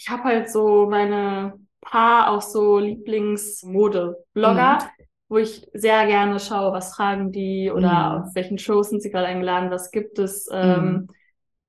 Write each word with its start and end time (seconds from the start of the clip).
ich 0.00 0.08
habe 0.08 0.24
halt 0.24 0.50
so 0.50 0.88
meine 0.88 1.52
paar 1.82 2.30
auch 2.30 2.40
so 2.40 2.78
Lieblingsmode-Blogger, 2.78 4.78
mhm. 4.78 5.04
wo 5.28 5.36
ich 5.36 5.68
sehr 5.74 6.06
gerne 6.06 6.40
schaue, 6.40 6.72
was 6.72 6.92
tragen 6.92 7.32
die 7.32 7.70
oder 7.70 7.90
mhm. 7.90 8.22
auf 8.22 8.34
welchen 8.34 8.56
Shows 8.56 8.88
sind 8.88 9.02
sie 9.02 9.10
gerade 9.10 9.26
eingeladen, 9.26 9.70
was 9.70 9.90
gibt 9.90 10.18
es. 10.18 10.48
Ähm, 10.50 10.84
mhm. 10.84 11.08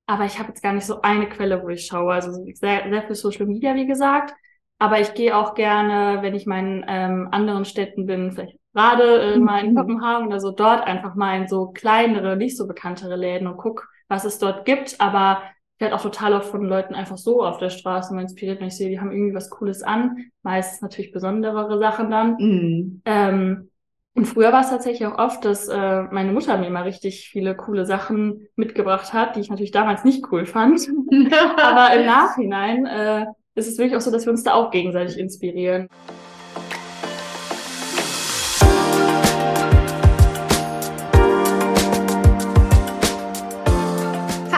Aber 0.05 0.23
ich 0.23 0.39
habe 0.39 0.47
jetzt 0.47 0.63
gar 0.63 0.71
nicht 0.71 0.85
so 0.85 1.01
eine 1.01 1.27
Quelle, 1.27 1.61
wo 1.61 1.67
ich 1.69 1.85
schaue. 1.85 2.13
Also 2.13 2.31
sehr, 2.53 2.89
sehr 2.89 3.03
viel 3.03 3.15
Social 3.15 3.47
Media, 3.47 3.75
wie 3.75 3.85
gesagt. 3.85 4.33
Aber 4.79 5.01
ich 5.01 5.13
gehe 5.13 5.35
auch 5.35 5.53
gerne, 5.53 6.21
wenn 6.21 6.33
ich 6.33 6.45
mal 6.45 6.59
in 6.59 6.85
ähm, 6.87 7.27
anderen 7.31 7.65
Städten 7.65 8.05
bin, 8.05 8.31
vielleicht 8.31 8.57
gerade 8.73 9.33
äh, 9.33 9.39
mal 9.39 9.61
in 9.63 9.73
mhm. 9.73 9.77
Kopenhagen 9.77 10.27
oder 10.27 10.39
so, 10.39 10.51
dort 10.51 10.85
einfach 10.85 11.15
mal 11.15 11.41
in 11.41 11.49
so 11.49 11.67
kleinere, 11.67 12.37
nicht 12.37 12.55
so 12.55 12.65
bekanntere 12.65 13.17
Läden 13.17 13.47
und 13.47 13.57
guck, 13.57 13.89
was 14.07 14.23
es 14.23 14.39
dort 14.39 14.63
gibt. 14.63 15.01
Aber 15.01 15.41
werde 15.81 15.95
auch 15.95 16.01
total 16.01 16.33
oft 16.33 16.49
von 16.49 16.63
Leuten 16.63 16.95
einfach 16.95 17.17
so 17.17 17.43
auf 17.43 17.57
der 17.57 17.69
Straße 17.69 18.13
mal 18.13 18.21
inspiriert, 18.21 18.59
wenn 18.59 18.67
ich 18.67 18.77
sehe, 18.77 18.89
die 18.89 18.99
haben 18.99 19.11
irgendwie 19.11 19.35
was 19.35 19.49
Cooles 19.49 19.83
an. 19.83 20.31
Meistens 20.43 20.81
natürlich 20.81 21.11
besonderere 21.11 21.79
Sachen 21.79 22.09
dann. 22.09 22.35
Mhm. 22.37 23.01
Ähm, 23.05 23.69
und 24.13 24.25
früher 24.25 24.51
war 24.51 24.61
es 24.61 24.69
tatsächlich 24.69 25.07
auch 25.07 25.17
oft, 25.17 25.43
dass 25.45 25.67
äh, 25.67 26.03
meine 26.03 26.33
Mutter 26.33 26.57
mir 26.57 26.69
mal 26.69 26.83
richtig 26.83 27.29
viele 27.29 27.55
coole 27.55 27.85
Sachen 27.85 28.47
mitgebracht 28.55 29.13
hat, 29.13 29.35
die 29.35 29.39
ich 29.39 29.49
natürlich 29.49 29.71
damals 29.71 30.03
nicht 30.03 30.31
cool 30.31 30.45
fand. 30.45 30.81
Aber 31.57 31.95
im 31.95 32.05
Nachhinein 32.05 32.85
äh, 32.85 33.25
ist 33.55 33.67
es 33.67 33.77
wirklich 33.77 33.95
auch 33.95 34.01
so, 34.01 34.11
dass 34.11 34.25
wir 34.25 34.31
uns 34.31 34.43
da 34.43 34.53
auch 34.53 34.71
gegenseitig 34.71 35.17
inspirieren. 35.17 35.87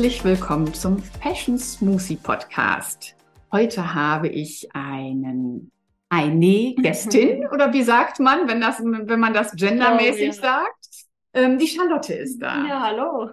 Herzlich 0.00 0.24
willkommen 0.24 0.72
zum 0.72 1.02
Fashion 1.02 1.58
Smoothie 1.58 2.16
Podcast. 2.16 3.14
Heute 3.52 3.92
habe 3.92 4.28
ich 4.28 4.66
einen 4.72 5.70
eine 6.08 6.74
Gästin 6.76 7.46
oder 7.52 7.74
wie 7.74 7.82
sagt 7.82 8.18
man, 8.18 8.48
wenn 8.48 8.62
das, 8.62 8.78
wenn 8.80 9.20
man 9.20 9.34
das 9.34 9.52
gendermäßig 9.52 10.30
oh, 10.30 10.32
ja. 10.36 10.42
sagt? 10.42 10.86
Ähm, 11.34 11.58
die 11.58 11.66
Charlotte 11.66 12.14
ist 12.14 12.38
da. 12.38 12.66
Ja, 12.66 12.80
hallo. 12.80 13.28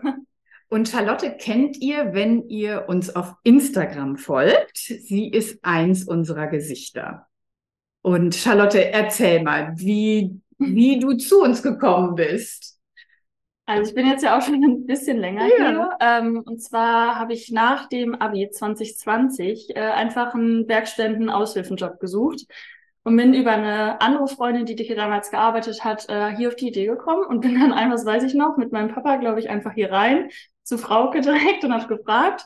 Und 0.68 0.90
Charlotte 0.90 1.38
kennt 1.38 1.78
ihr, 1.78 2.14
wenn 2.14 2.50
ihr 2.50 2.90
uns 2.90 3.16
auf 3.16 3.36
Instagram 3.44 4.18
folgt. 4.18 4.76
Sie 4.78 5.30
ist 5.30 5.64
eins 5.64 6.04
unserer 6.04 6.48
Gesichter. 6.48 7.28
Und 8.02 8.36
Charlotte, 8.36 8.92
erzähl 8.92 9.42
mal, 9.42 9.72
wie, 9.78 10.42
wie 10.58 11.00
du 11.00 11.14
zu 11.14 11.42
uns 11.42 11.64
gekommen 11.64 12.16
bist. 12.16 12.77
Also 13.68 13.90
ich 13.90 13.96
bin 13.96 14.08
jetzt 14.08 14.24
ja 14.24 14.38
auch 14.38 14.42
schon 14.42 14.64
ein 14.64 14.86
bisschen 14.86 15.18
länger 15.18 15.46
ja. 15.46 15.56
hier. 15.58 15.90
Ähm, 16.00 16.42
und 16.46 16.62
zwar 16.62 17.20
habe 17.20 17.34
ich 17.34 17.52
nach 17.52 17.90
dem 17.90 18.16
Abi 18.16 18.50
2020 18.50 19.76
äh, 19.76 19.80
einfach 19.82 20.34
einen 20.34 20.70
Werkstätten-Aushilfenjob 20.70 22.00
gesucht 22.00 22.46
und 23.04 23.18
bin 23.18 23.34
über 23.34 23.52
eine 23.52 24.00
andere 24.00 24.30
Freundin, 24.30 24.66
die 24.66 24.82
hier 24.82 24.96
damals 24.96 25.32
gearbeitet 25.32 25.84
hat, 25.84 26.08
äh, 26.08 26.34
hier 26.38 26.48
auf 26.48 26.56
die 26.56 26.70
Idee 26.70 26.86
gekommen 26.86 27.26
und 27.26 27.42
bin 27.42 27.60
dann 27.60 27.74
einmal, 27.74 27.98
das 27.98 28.06
weiß 28.06 28.24
ich 28.24 28.36
noch, 28.36 28.56
mit 28.56 28.72
meinem 28.72 28.94
Papa, 28.94 29.18
glaube 29.18 29.42
ich, 29.42 29.50
einfach 29.50 29.74
hier 29.74 29.92
rein 29.92 30.30
zu 30.64 30.78
Frauke 30.78 31.20
direkt 31.22 31.66
und 31.66 31.74
habe 31.74 31.94
gefragt. 31.94 32.46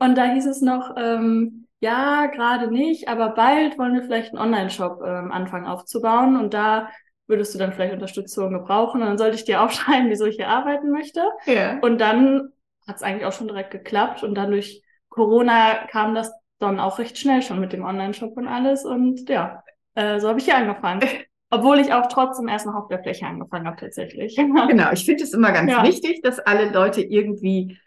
Und 0.00 0.18
da 0.18 0.24
hieß 0.24 0.46
es 0.46 0.62
noch, 0.62 0.96
ähm, 0.96 1.68
ja, 1.78 2.26
gerade 2.26 2.72
nicht, 2.72 3.08
aber 3.08 3.28
bald 3.30 3.78
wollen 3.78 3.94
wir 3.94 4.02
vielleicht 4.02 4.34
einen 4.34 4.42
Online-Shop 4.42 5.00
ähm, 5.06 5.30
anfangen 5.30 5.66
aufzubauen. 5.66 6.36
Und 6.36 6.54
da 6.54 6.88
würdest 7.26 7.54
du 7.54 7.58
dann 7.58 7.72
vielleicht 7.72 7.94
Unterstützung 7.94 8.52
gebrauchen? 8.52 9.00
Und 9.00 9.08
dann 9.08 9.18
sollte 9.18 9.36
ich 9.36 9.44
dir 9.44 9.60
aufschreiben, 9.62 10.10
wieso 10.10 10.26
ich 10.26 10.36
hier 10.36 10.48
arbeiten 10.48 10.90
möchte. 10.90 11.22
Ja. 11.46 11.78
Und 11.80 12.00
dann 12.00 12.52
hat 12.86 12.96
es 12.96 13.02
eigentlich 13.02 13.26
auch 13.26 13.32
schon 13.32 13.48
direkt 13.48 13.70
geklappt. 13.70 14.22
Und 14.22 14.34
dann 14.34 14.50
durch 14.50 14.82
Corona 15.08 15.86
kam 15.90 16.14
das 16.14 16.32
dann 16.58 16.80
auch 16.80 16.98
recht 16.98 17.18
schnell 17.18 17.42
schon 17.42 17.60
mit 17.60 17.72
dem 17.72 17.84
Online-Shop 17.84 18.36
und 18.36 18.48
alles. 18.48 18.84
Und 18.84 19.28
ja, 19.28 19.62
äh, 19.94 20.20
so 20.20 20.28
habe 20.28 20.38
ich 20.38 20.44
hier 20.44 20.56
angefangen. 20.56 21.02
Obwohl 21.50 21.78
ich 21.78 21.92
auch 21.92 22.08
trotzdem 22.08 22.48
erst 22.48 22.66
noch 22.66 22.74
auf 22.74 22.88
der 22.88 23.02
Fläche 23.02 23.26
angefangen 23.26 23.66
habe, 23.66 23.76
tatsächlich. 23.78 24.36
Genau, 24.68 24.92
ich 24.92 25.04
finde 25.04 25.22
es 25.22 25.32
immer 25.32 25.52
ganz 25.52 25.70
ja. 25.70 25.84
wichtig, 25.84 26.20
dass 26.22 26.40
alle 26.40 26.70
Leute 26.70 27.02
irgendwie 27.02 27.78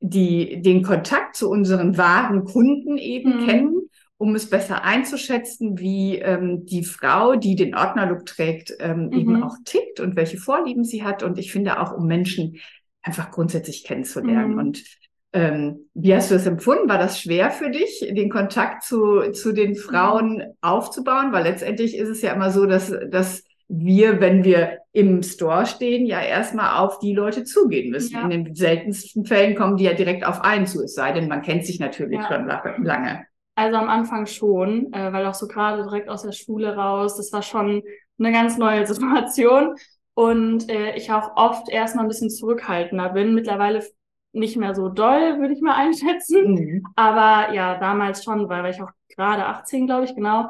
die, 0.00 0.62
den 0.62 0.82
Kontakt 0.82 1.34
zu 1.34 1.50
unseren 1.50 1.98
wahren 1.98 2.44
Kunden 2.44 2.96
eben 2.96 3.40
mhm. 3.42 3.46
kennen 3.46 3.90
um 4.18 4.34
es 4.34 4.50
besser 4.50 4.84
einzuschätzen, 4.84 5.78
wie 5.78 6.16
ähm, 6.18 6.66
die 6.66 6.84
Frau, 6.84 7.36
die 7.36 7.54
den 7.54 7.76
Ordnerlook 7.76 8.26
trägt, 8.26 8.76
ähm, 8.80 9.06
mhm. 9.06 9.12
eben 9.12 9.42
auch 9.42 9.54
tickt 9.64 10.00
und 10.00 10.16
welche 10.16 10.38
Vorlieben 10.38 10.84
sie 10.84 11.04
hat. 11.04 11.22
Und 11.22 11.38
ich 11.38 11.52
finde 11.52 11.80
auch, 11.80 11.92
um 11.92 12.06
Menschen 12.06 12.58
einfach 13.00 13.30
grundsätzlich 13.30 13.84
kennenzulernen. 13.84 14.52
Mhm. 14.52 14.58
Und 14.58 14.84
ähm, 15.32 15.88
wie 15.94 16.14
hast 16.14 16.30
du 16.30 16.34
das 16.34 16.46
empfunden? 16.46 16.88
War 16.88 16.98
das 16.98 17.20
schwer 17.20 17.50
für 17.52 17.70
dich, 17.70 18.00
den 18.10 18.28
Kontakt 18.28 18.82
zu, 18.82 19.30
zu 19.32 19.52
den 19.52 19.76
Frauen 19.76 20.38
mhm. 20.38 20.42
aufzubauen? 20.60 21.32
Weil 21.32 21.44
letztendlich 21.44 21.96
ist 21.96 22.08
es 22.08 22.20
ja 22.20 22.32
immer 22.32 22.50
so, 22.50 22.66
dass, 22.66 22.92
dass 23.10 23.44
wir, 23.68 24.20
wenn 24.20 24.42
wir 24.42 24.78
im 24.92 25.22
Store 25.22 25.66
stehen, 25.66 26.06
ja 26.06 26.20
erstmal 26.20 26.78
auf 26.78 26.98
die 26.98 27.14
Leute 27.14 27.44
zugehen 27.44 27.90
müssen. 27.90 28.14
Ja. 28.14 28.22
In 28.22 28.30
den 28.30 28.54
seltensten 28.56 29.26
Fällen 29.26 29.54
kommen 29.54 29.76
die 29.76 29.84
ja 29.84 29.92
direkt 29.92 30.26
auf 30.26 30.40
einen 30.40 30.66
zu, 30.66 30.82
es 30.82 30.94
sei 30.94 31.12
denn, 31.12 31.28
man 31.28 31.42
kennt 31.42 31.66
sich 31.66 31.78
natürlich 31.78 32.18
ja. 32.18 32.26
schon 32.26 32.84
lange. 32.84 33.27
Also 33.58 33.76
am 33.76 33.88
Anfang 33.88 34.26
schon, 34.26 34.92
äh, 34.92 35.12
weil 35.12 35.26
auch 35.26 35.34
so 35.34 35.48
gerade 35.48 35.82
direkt 35.82 36.08
aus 36.08 36.22
der 36.22 36.30
Schule 36.30 36.76
raus, 36.76 37.16
das 37.16 37.32
war 37.32 37.42
schon 37.42 37.82
eine 38.16 38.30
ganz 38.30 38.56
neue 38.56 38.86
Situation. 38.86 39.74
Und 40.14 40.70
äh, 40.70 40.94
ich 40.94 41.10
auch 41.10 41.36
oft 41.36 41.68
erstmal 41.68 42.04
ein 42.04 42.08
bisschen 42.08 42.30
zurückhaltender 42.30 43.08
bin. 43.08 43.34
Mittlerweile 43.34 43.84
nicht 44.32 44.56
mehr 44.56 44.76
so 44.76 44.88
doll, 44.88 45.40
würde 45.40 45.54
ich 45.54 45.60
mal 45.60 45.74
einschätzen. 45.74 46.54
Mhm. 46.54 46.86
Aber 46.94 47.52
ja, 47.52 47.76
damals 47.80 48.22
schon, 48.22 48.48
weil, 48.48 48.62
weil 48.62 48.72
ich 48.72 48.80
auch 48.80 48.92
gerade 49.08 49.46
18, 49.46 49.86
glaube 49.86 50.04
ich, 50.04 50.14
genau. 50.14 50.48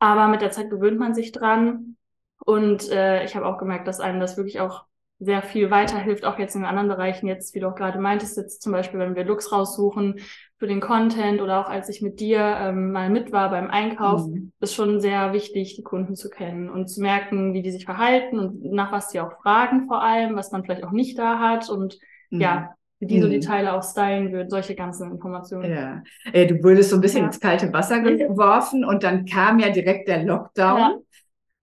Aber 0.00 0.26
mit 0.26 0.40
der 0.40 0.50
Zeit 0.50 0.68
gewöhnt 0.68 0.98
man 0.98 1.14
sich 1.14 1.30
dran. 1.30 1.96
Und 2.44 2.90
äh, 2.90 3.24
ich 3.24 3.36
habe 3.36 3.46
auch 3.46 3.58
gemerkt, 3.58 3.86
dass 3.86 4.00
einem 4.00 4.18
das 4.18 4.36
wirklich 4.36 4.58
auch 4.58 4.84
sehr 5.20 5.42
viel 5.42 5.70
weiterhilft, 5.70 6.24
auch 6.24 6.38
jetzt 6.38 6.54
in 6.54 6.64
anderen 6.64 6.88
Bereichen, 6.88 7.26
jetzt, 7.26 7.54
wie 7.54 7.60
du 7.60 7.68
auch 7.68 7.74
gerade 7.74 7.98
meintest, 7.98 8.36
jetzt 8.36 8.62
zum 8.62 8.72
Beispiel, 8.72 9.00
wenn 9.00 9.16
wir 9.16 9.24
Looks 9.24 9.50
raussuchen 9.50 10.20
für 10.58 10.68
den 10.68 10.80
Content 10.80 11.40
oder 11.40 11.60
auch 11.60 11.68
als 11.68 11.88
ich 11.88 12.02
mit 12.02 12.20
dir 12.20 12.38
ähm, 12.38 12.92
mal 12.92 13.10
mit 13.10 13.32
war 13.32 13.50
beim 13.50 13.68
Einkauf, 13.68 14.26
mhm. 14.26 14.52
ist 14.60 14.74
schon 14.74 15.00
sehr 15.00 15.32
wichtig, 15.32 15.74
die 15.74 15.82
Kunden 15.82 16.14
zu 16.14 16.30
kennen 16.30 16.70
und 16.70 16.88
zu 16.88 17.00
merken, 17.00 17.52
wie 17.52 17.62
die 17.62 17.72
sich 17.72 17.84
verhalten 17.84 18.38
und 18.38 18.64
nach 18.64 18.92
was 18.92 19.10
sie 19.10 19.20
auch 19.20 19.32
fragen 19.42 19.86
vor 19.88 20.02
allem, 20.02 20.36
was 20.36 20.52
man 20.52 20.62
vielleicht 20.62 20.84
auch 20.84 20.92
nicht 20.92 21.18
da 21.18 21.40
hat 21.40 21.68
und 21.68 21.98
mhm. 22.30 22.40
ja, 22.40 22.74
wie 23.00 23.06
die 23.06 23.20
so 23.20 23.28
die 23.28 23.36
mhm. 23.36 23.42
Teile 23.42 23.74
auch 23.74 23.82
stylen 23.82 24.32
würden, 24.32 24.50
solche 24.50 24.74
ganzen 24.74 25.10
Informationen. 25.10 25.70
Ja, 25.70 26.02
äh, 26.32 26.46
du 26.46 26.62
wurdest 26.62 26.90
so 26.90 26.96
ein 26.96 27.00
bisschen 27.00 27.20
ja. 27.20 27.26
ins 27.26 27.40
kalte 27.40 27.72
Wasser 27.72 28.00
geworfen 28.00 28.84
und 28.84 29.02
dann 29.02 29.24
kam 29.24 29.58
ja 29.58 29.70
direkt 29.70 30.08
der 30.08 30.24
Lockdown. 30.24 30.78
Ja. 30.78 30.96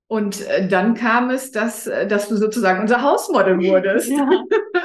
Und 0.07 0.47
äh, 0.47 0.67
dann 0.67 0.93
kam 0.93 1.31
es, 1.31 1.51
dass, 1.51 1.88
äh, 1.88 2.05
dass 2.07 2.29
du 2.29 2.35
sozusagen 2.38 2.81
unser 2.81 3.01
Hausmodel 3.01 3.59
wurdest. 3.63 4.09
Ja. 4.09 4.29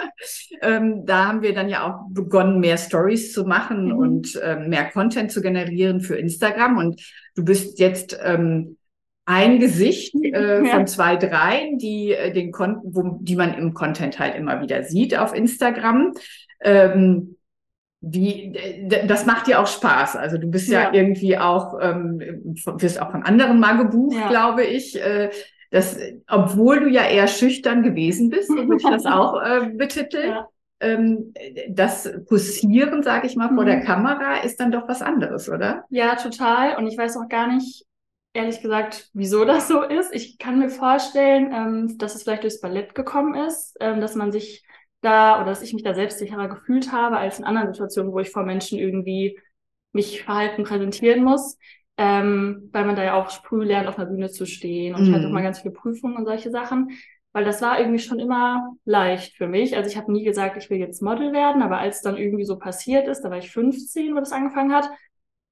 ähm, 0.62 1.04
da 1.04 1.26
haben 1.28 1.42
wir 1.42 1.54
dann 1.54 1.69
ja 1.69 1.86
auch 1.86 2.08
begonnen, 2.10 2.60
mehr 2.60 2.78
Stories 2.78 3.32
zu 3.32 3.44
machen 3.44 3.87
mhm. 3.87 3.96
und 3.96 4.40
ähm, 4.43 4.69
mehr 4.69 4.90
Content 4.90 5.31
zu 5.31 5.43
generieren 5.43 6.00
für 6.00 6.17
Instagram. 6.17 6.78
Und 6.78 7.02
du 7.34 7.44
bist 7.44 7.78
jetzt 7.78 8.19
ähm, 8.22 8.78
ein 9.26 9.61
Gesicht 9.61 10.14
äh, 10.22 10.64
ja. 10.64 10.75
von 10.75 10.87
zwei, 10.87 11.17
drei, 11.17 11.70
die 11.75 12.12
äh, 12.12 12.32
den 12.32 12.50
Kon 12.50 12.78
wo, 12.82 13.19
die 13.20 13.37
man 13.37 13.55
im 13.55 13.75
Content 13.75 14.19
halt 14.19 14.34
immer 14.37 14.62
wieder 14.62 14.84
sieht 14.84 15.17
auf 15.17 15.34
Instagram. 15.34 16.14
Ähm, 16.62 17.37
wie, 18.00 18.88
das 19.06 19.26
macht 19.26 19.47
dir 19.47 19.61
auch 19.61 19.67
Spaß. 19.67 20.17
Also 20.17 20.38
du 20.38 20.47
bist 20.47 20.69
ja, 20.69 20.85
ja 20.85 20.93
irgendwie 20.93 21.37
auch, 21.37 21.79
ähm, 21.81 22.20
wirst 22.79 23.00
auch 23.00 23.11
von 23.11 23.23
anderen 23.23 23.61
mal 23.61 23.76
gebucht, 23.76 24.17
ja. 24.17 24.29
glaube 24.29 24.64
ich. 24.64 25.00
Äh, 25.00 25.31
das, 25.70 25.99
obwohl 26.29 26.81
du 26.81 26.88
ja 26.88 27.06
eher 27.06 27.29
schüchtern 27.29 27.82
gewesen 27.82 28.31
bist, 28.31 28.49
so 28.49 28.56
würde 28.56 28.76
ich 28.76 28.82
das 28.82 29.06
auch 29.06 29.41
äh, 29.41 29.70
betiteln. 29.75 30.31
Ja. 30.31 30.49
Ähm, 30.81 31.35
das 31.69 32.11
Posieren, 32.26 33.02
sage 33.02 33.26
ich 33.26 33.37
mal, 33.37 33.49
vor 33.49 33.62
mhm. 33.62 33.67
der 33.67 33.81
Kamera 33.82 34.38
ist 34.38 34.58
dann 34.58 34.73
doch 34.73 34.88
was 34.88 35.03
anderes, 35.03 35.49
oder? 35.49 35.85
Ja, 35.91 36.17
total. 36.17 36.76
Und 36.76 36.87
ich 36.87 36.96
weiß 36.96 37.19
auch 37.19 37.29
gar 37.29 37.53
nicht, 37.53 37.85
ehrlich 38.32 38.62
gesagt, 38.62 39.11
wieso 39.12 39.44
das 39.44 39.69
so 39.69 39.82
ist. 39.82 40.14
Ich 40.14 40.38
kann 40.38 40.58
mir 40.58 40.70
vorstellen, 40.70 41.53
ähm, 41.53 41.99
dass 41.99 42.14
es 42.14 42.23
vielleicht 42.23 42.44
durchs 42.44 42.61
Ballett 42.61 42.94
gekommen 42.94 43.35
ist, 43.35 43.76
ähm, 43.81 44.00
dass 44.00 44.14
man 44.14 44.32
sich 44.32 44.64
da 45.00 45.37
oder 45.37 45.47
dass 45.47 45.62
ich 45.62 45.73
mich 45.73 45.82
da 45.82 45.94
selbstsicherer 45.94 46.49
gefühlt 46.49 46.93
habe 46.93 47.19
als 47.19 47.38
in 47.38 47.44
anderen 47.44 47.73
Situationen, 47.73 48.12
wo 48.12 48.20
ich 48.20 48.31
vor 48.31 48.44
Menschen 48.44 48.79
irgendwie 48.79 49.38
mich 49.93 50.23
verhalten 50.23 50.64
präsentieren 50.64 51.25
muss. 51.25 51.58
Ähm, 51.97 52.70
weil 52.73 52.87
man 52.87 52.97
da 52.97 53.05
ja 53.05 53.14
auch 53.14 53.31
früh 53.31 53.62
lernt, 53.62 53.87
auf 53.87 53.99
einer 53.99 54.08
Bühne 54.08 54.31
zu 54.31 54.47
stehen. 54.47 54.94
Und 54.94 55.02
mhm. 55.02 55.08
ich 55.08 55.14
hatte 55.14 55.26
auch 55.26 55.32
mal 55.32 55.43
ganz 55.43 55.61
viele 55.61 55.75
Prüfungen 55.75 56.17
und 56.17 56.25
solche 56.25 56.50
Sachen. 56.50 56.88
Weil 57.32 57.44
das 57.44 57.61
war 57.62 57.79
irgendwie 57.79 57.99
schon 57.99 58.19
immer 58.19 58.73
leicht 58.85 59.37
für 59.37 59.47
mich. 59.47 59.76
Also 59.76 59.88
ich 59.91 59.97
habe 59.97 60.11
nie 60.11 60.25
gesagt, 60.25 60.56
ich 60.56 60.70
will 60.70 60.79
jetzt 60.79 61.03
Model 61.03 61.32
werden, 61.32 61.62
aber 61.62 61.79
als 61.79 62.03
dann 62.03 62.17
irgendwie 62.17 62.44
so 62.44 62.58
passiert 62.58 63.06
ist, 63.06 63.20
da 63.20 63.31
war 63.31 63.38
ich 63.38 63.50
15, 63.50 64.14
wo 64.14 64.19
das 64.19 64.32
angefangen 64.32 64.73
hat, 64.73 64.88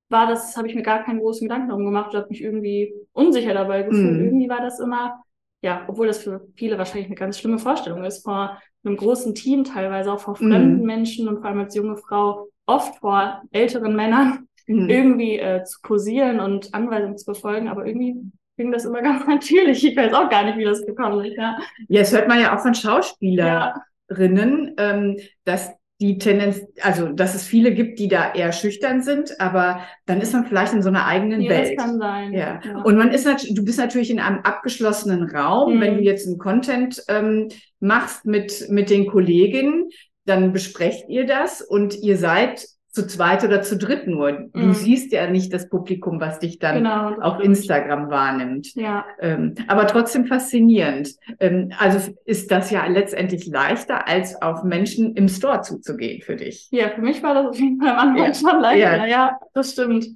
war 0.08 0.26
das, 0.26 0.56
habe 0.56 0.68
ich 0.68 0.74
mir 0.74 0.82
gar 0.82 1.04
keinen 1.04 1.20
großen 1.20 1.46
Gedanken 1.46 1.68
darum 1.68 1.84
gemacht 1.84 2.12
und 2.12 2.20
habe 2.20 2.30
mich 2.30 2.42
irgendwie 2.42 2.94
unsicher 3.12 3.54
dabei 3.54 3.82
gefühlt. 3.82 4.18
Mhm. 4.18 4.24
Irgendwie 4.24 4.48
war 4.48 4.60
das 4.60 4.80
immer, 4.80 5.22
ja, 5.60 5.84
obwohl 5.86 6.06
das 6.06 6.22
für 6.22 6.48
viele 6.56 6.78
wahrscheinlich 6.78 7.06
eine 7.06 7.14
ganz 7.14 7.38
schlimme 7.38 7.58
Vorstellung 7.58 8.04
ist, 8.04 8.24
vor 8.24 8.60
einem 8.84 8.96
großen 8.96 9.34
Team 9.34 9.64
teilweise, 9.64 10.12
auch 10.12 10.20
vor 10.20 10.36
mhm. 10.40 10.50
fremden 10.50 10.80
mhm. 10.80 10.86
Menschen 10.86 11.28
und 11.28 11.38
vor 11.38 11.46
allem 11.46 11.60
als 11.60 11.74
junge 11.74 11.96
Frau, 11.96 12.48
oft 12.66 12.98
vor 12.98 13.42
älteren 13.50 13.96
Männern, 13.96 14.48
mhm. 14.66 14.88
irgendwie 14.88 15.38
äh, 15.38 15.64
zu 15.64 15.80
posieren 15.82 16.40
und 16.40 16.74
Anweisungen 16.74 17.18
zu 17.18 17.26
befolgen, 17.26 17.68
aber 17.68 17.86
irgendwie 17.86 18.16
ging 18.56 18.72
das 18.72 18.84
immer 18.84 19.02
ganz 19.02 19.26
natürlich. 19.26 19.84
Ich 19.84 19.96
weiß 19.96 20.12
auch 20.12 20.28
gar 20.28 20.44
nicht, 20.44 20.58
wie 20.58 20.64
das 20.64 20.84
gekommen 20.84 21.24
ist. 21.24 21.36
Ja, 21.36 21.58
ja 21.88 22.00
das 22.00 22.12
hört 22.12 22.28
man 22.28 22.40
ja 22.40 22.56
auch 22.56 22.60
von 22.60 22.74
Schauspielerinnen, 22.74 24.74
ja. 24.78 24.78
ähm, 24.78 25.16
dass 25.44 25.72
die 26.00 26.18
Tendenz, 26.18 26.60
also 26.80 27.08
dass 27.08 27.34
es 27.34 27.44
viele 27.44 27.74
gibt, 27.74 27.98
die 27.98 28.06
da 28.06 28.32
eher 28.32 28.52
schüchtern 28.52 29.02
sind, 29.02 29.40
aber 29.40 29.80
dann 30.06 30.20
ist 30.20 30.32
man 30.32 30.46
vielleicht 30.46 30.72
in 30.72 30.82
so 30.82 30.88
einer 30.88 31.06
eigenen 31.06 31.40
ja, 31.40 31.50
Welt. 31.50 31.76
Das 31.76 31.84
kann 31.84 31.98
sein. 31.98 32.32
Ja. 32.32 32.60
ja. 32.64 32.82
Und 32.82 32.96
man 32.96 33.10
ist 33.10 33.26
natürlich, 33.26 33.54
du 33.54 33.64
bist 33.64 33.78
natürlich 33.78 34.10
in 34.10 34.20
einem 34.20 34.40
abgeschlossenen 34.40 35.24
Raum. 35.24 35.76
Mhm. 35.76 35.80
Wenn 35.80 35.96
du 35.96 36.02
jetzt 36.02 36.26
einen 36.26 36.38
Content 36.38 37.02
ähm, 37.08 37.48
machst 37.80 38.26
mit 38.26 38.68
mit 38.70 38.90
den 38.90 39.08
Kolleginnen, 39.08 39.88
dann 40.24 40.52
besprecht 40.52 41.08
ihr 41.08 41.26
das 41.26 41.62
und 41.62 41.98
ihr 42.00 42.16
seid 42.16 42.64
zu 42.98 43.06
zweit 43.06 43.44
oder 43.44 43.62
zu 43.62 43.78
dritt 43.78 44.08
nur. 44.08 44.32
Du 44.32 44.58
mhm. 44.58 44.74
siehst 44.74 45.12
ja 45.12 45.30
nicht 45.30 45.52
das 45.52 45.68
Publikum, 45.68 46.20
was 46.20 46.40
dich 46.40 46.58
dann 46.58 46.78
genau, 46.78 47.12
auf 47.20 47.36
stimmt. 47.36 47.56
Instagram 47.56 48.10
wahrnimmt. 48.10 48.74
Ja. 48.74 49.04
Ähm, 49.20 49.54
aber 49.68 49.86
trotzdem 49.86 50.26
faszinierend. 50.26 51.14
Ähm, 51.38 51.70
also 51.78 52.12
ist 52.24 52.50
das 52.50 52.72
ja 52.72 52.84
letztendlich 52.86 53.46
leichter, 53.46 54.08
als 54.08 54.42
auf 54.42 54.64
Menschen 54.64 55.14
im 55.14 55.28
Store 55.28 55.60
zuzugehen 55.60 56.22
für 56.22 56.34
dich. 56.34 56.66
Ja, 56.72 56.88
für 56.88 57.02
mich 57.02 57.22
war 57.22 57.34
das 57.34 57.46
auf 57.46 57.60
jeden 57.60 57.80
Fall 57.80 57.90
am 57.90 58.08
Anfang 58.08 58.26
ja. 58.26 58.34
schon 58.34 58.60
leichter. 58.60 58.96
Ja. 58.96 59.06
ja, 59.06 59.38
das 59.54 59.72
stimmt. 59.72 60.06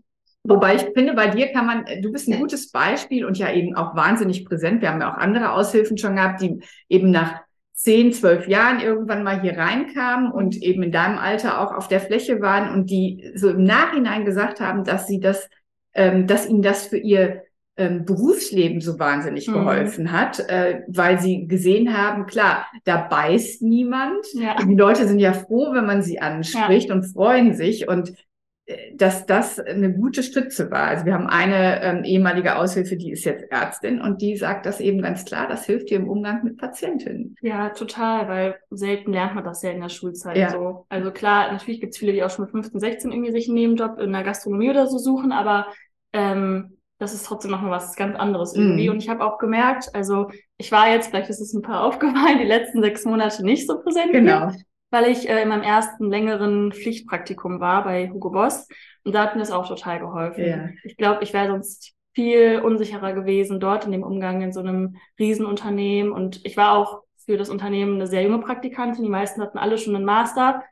Wobei 0.43 0.75
ich 0.75 0.83
finde, 0.93 1.15
bei 1.15 1.29
dir 1.29 1.53
kann 1.53 1.67
man, 1.67 1.85
du 2.03 2.11
bist 2.11 2.29
ein 2.29 2.41
gutes 2.41 2.73
Beispiel 2.73 3.25
und 3.25 3.39
ja 3.39 3.53
eben 3.53 3.77
auch 3.77 3.95
wahnsinnig 3.95 4.45
präsent. 4.45 4.83
Wir 4.83 4.91
haben 4.91 5.01
ja 5.01 5.13
auch 5.15 5.19
andere 5.19 5.53
Aushilfen 5.53 5.99
schon 5.99 6.17
gehabt, 6.17 6.43
die 6.43 6.59
eben 6.89 7.13
nach 7.13 7.43
zehn, 7.83 8.13
zwölf 8.13 8.47
Jahren 8.47 8.79
irgendwann 8.79 9.25
mal 9.25 9.41
hier 9.41 9.59
reinkamen 9.59 10.31
und 10.31 10.57
eben 10.63 10.85
in 10.85 10.93
deinem 10.93 11.19
Alter 11.19 11.61
auch 11.61 11.75
auf 11.75 11.89
der 11.89 11.99
Fläche 11.99 12.41
waren 12.41 12.73
und 12.73 12.91
die 12.91 13.33
so 13.35 13.51
im 13.51 13.65
Nachhinein 13.65 14.25
gesagt 14.25 14.61
haben, 14.61 14.85
dass 14.85 15.09
sie 15.09 15.19
das, 15.19 15.51
ähm, 15.93 16.29
dass 16.29 16.49
ihnen 16.49 16.63
das 16.63 16.87
für 16.87 16.99
ihr 16.99 17.43
ähm, 17.77 18.05
Berufsleben 18.05 18.81
so 18.81 19.01
wahnsinnig 19.01 19.49
mhm. 19.49 19.55
geholfen 19.55 20.13
hat, 20.13 20.39
äh, 20.49 20.83
weil 20.87 21.21
sie 21.21 21.49
gesehen 21.49 21.97
haben, 21.97 22.27
klar, 22.27 22.67
da 22.85 22.99
beißt 22.99 23.63
niemand. 23.63 24.27
Ja. 24.35 24.55
Die 24.65 24.77
Leute 24.77 25.09
sind 25.09 25.19
ja 25.19 25.33
froh, 25.33 25.75
wenn 25.75 25.87
man 25.87 26.03
sie 26.03 26.21
anspricht 26.21 26.91
ja. 26.91 26.95
und 26.95 27.03
freuen 27.03 27.53
sich 27.55 27.89
und 27.89 28.13
dass 28.95 29.27
das 29.27 29.59
eine 29.59 29.93
gute 29.93 30.23
Stütze 30.23 30.71
war. 30.71 30.85
Also 30.85 31.05
wir 31.05 31.15
haben 31.15 31.27
eine 31.27 31.83
ähm, 31.83 32.05
ehemalige 32.05 32.57
Aushilfe, 32.57 32.97
die 32.97 33.11
ist 33.11 33.25
jetzt 33.25 33.51
Ärztin 33.51 34.01
und 34.01 34.23
die 34.23 34.37
sagt 34.37 34.67
das 34.67 34.81
eben 34.81 35.03
ganz 35.03 35.25
klar, 35.25 35.49
das 35.49 35.67
hilft 35.67 35.91
dir 35.91 35.97
im 35.97 36.09
Umgang 36.09 36.45
mit 36.45 36.59
Patientinnen. 36.59 37.35
Ja, 37.43 37.71
total, 37.71 38.29
weil 38.29 38.57
selten 38.71 39.13
lernt 39.13 39.35
man 39.35 39.45
das 39.45 39.63
ja 39.63 39.71
in 39.71 39.81
der 39.81 39.89
Schulzeit 39.89 40.37
ja. 40.37 40.51
so. 40.51 40.87
Also 40.89 41.11
klar, 41.11 41.51
natürlich 41.51 41.81
gibt 41.81 41.95
es 41.95 41.99
viele, 41.99 42.13
die 42.13 42.23
auch 42.23 42.31
schon 42.31 42.45
mit 42.45 42.53
15, 42.53 42.79
16 42.79 43.13
irgendwie 43.13 43.33
sich 43.33 43.49
einen 43.49 43.57
Nebenjob 43.57 43.99
in 43.99 44.13
der 44.13 44.23
Gastronomie 44.23 44.71
oder 44.71 44.87
so 44.87 44.99
suchen, 44.99 45.33
aber 45.33 45.67
ähm, 46.13 46.79
das 46.99 47.15
ist 47.15 47.27
trotzdem 47.27 47.51
noch 47.51 47.63
mal 47.63 47.71
was 47.71 47.97
ganz 47.97 48.17
anderes 48.17 48.55
irgendwie. 48.55 48.89
Mm. 48.89 48.93
Und 48.93 48.99
ich 48.99 49.09
habe 49.09 49.25
auch 49.25 49.39
gemerkt, 49.39 49.93
also 49.93 50.31
ich 50.57 50.71
war 50.71 50.89
jetzt, 50.89 51.09
vielleicht 51.09 51.31
ist 51.31 51.41
es 51.41 51.53
ein 51.53 51.63
paar 51.63 51.83
aufgefallen, 51.85 52.39
die 52.39 52.45
letzten 52.45 52.81
sechs 52.81 53.05
Monate 53.05 53.45
nicht 53.45 53.67
so 53.67 53.81
präsent. 53.81 54.13
Genau. 54.13 54.51
Hier 54.51 54.61
weil 54.93 55.11
ich 55.11 55.29
äh, 55.29 55.43
in 55.43 55.49
meinem 55.49 55.63
ersten 55.63 56.11
längeren 56.11 56.71
Pflichtpraktikum 56.71 57.61
war 57.61 57.83
bei 57.83 58.11
Hugo 58.11 58.31
Boss. 58.31 58.69
Und 59.05 59.15
da 59.15 59.23
hat 59.23 59.35
mir 59.35 59.41
das 59.41 59.51
auch 59.51 59.67
total 59.67 59.99
geholfen. 59.99 60.45
Ja. 60.45 60.69
Ich 60.85 60.97
glaube, 60.97 61.25
ich 61.25 61.33
wäre 61.33 61.49
sonst 61.49 61.95
viel 62.15 62.61
unsicherer 62.63 63.15
gewesen 63.15 63.59
dort 63.59 63.87
in 63.87 63.93
dem 63.93 64.03
Umgang 64.03 64.43
in 64.43 64.53
so 64.53 64.61
einem 64.61 64.97
Riesenunternehmen. 65.19 66.13
Und 66.13 66.45
ich 66.45 66.59
war 66.59 66.77
auch 66.77 67.01
für 67.25 67.39
das 67.39 67.49
Unternehmen 67.49 67.95
eine 67.95 68.07
sehr 68.07 68.23
junge 68.23 68.41
Praktikantin. 68.41 69.03
Die 69.03 69.11
meisten 69.11 69.41
hatten 69.41 69.59
alle 69.59 69.79
schon 69.79 69.97
einen 69.97 70.05
Master. 70.05 70.63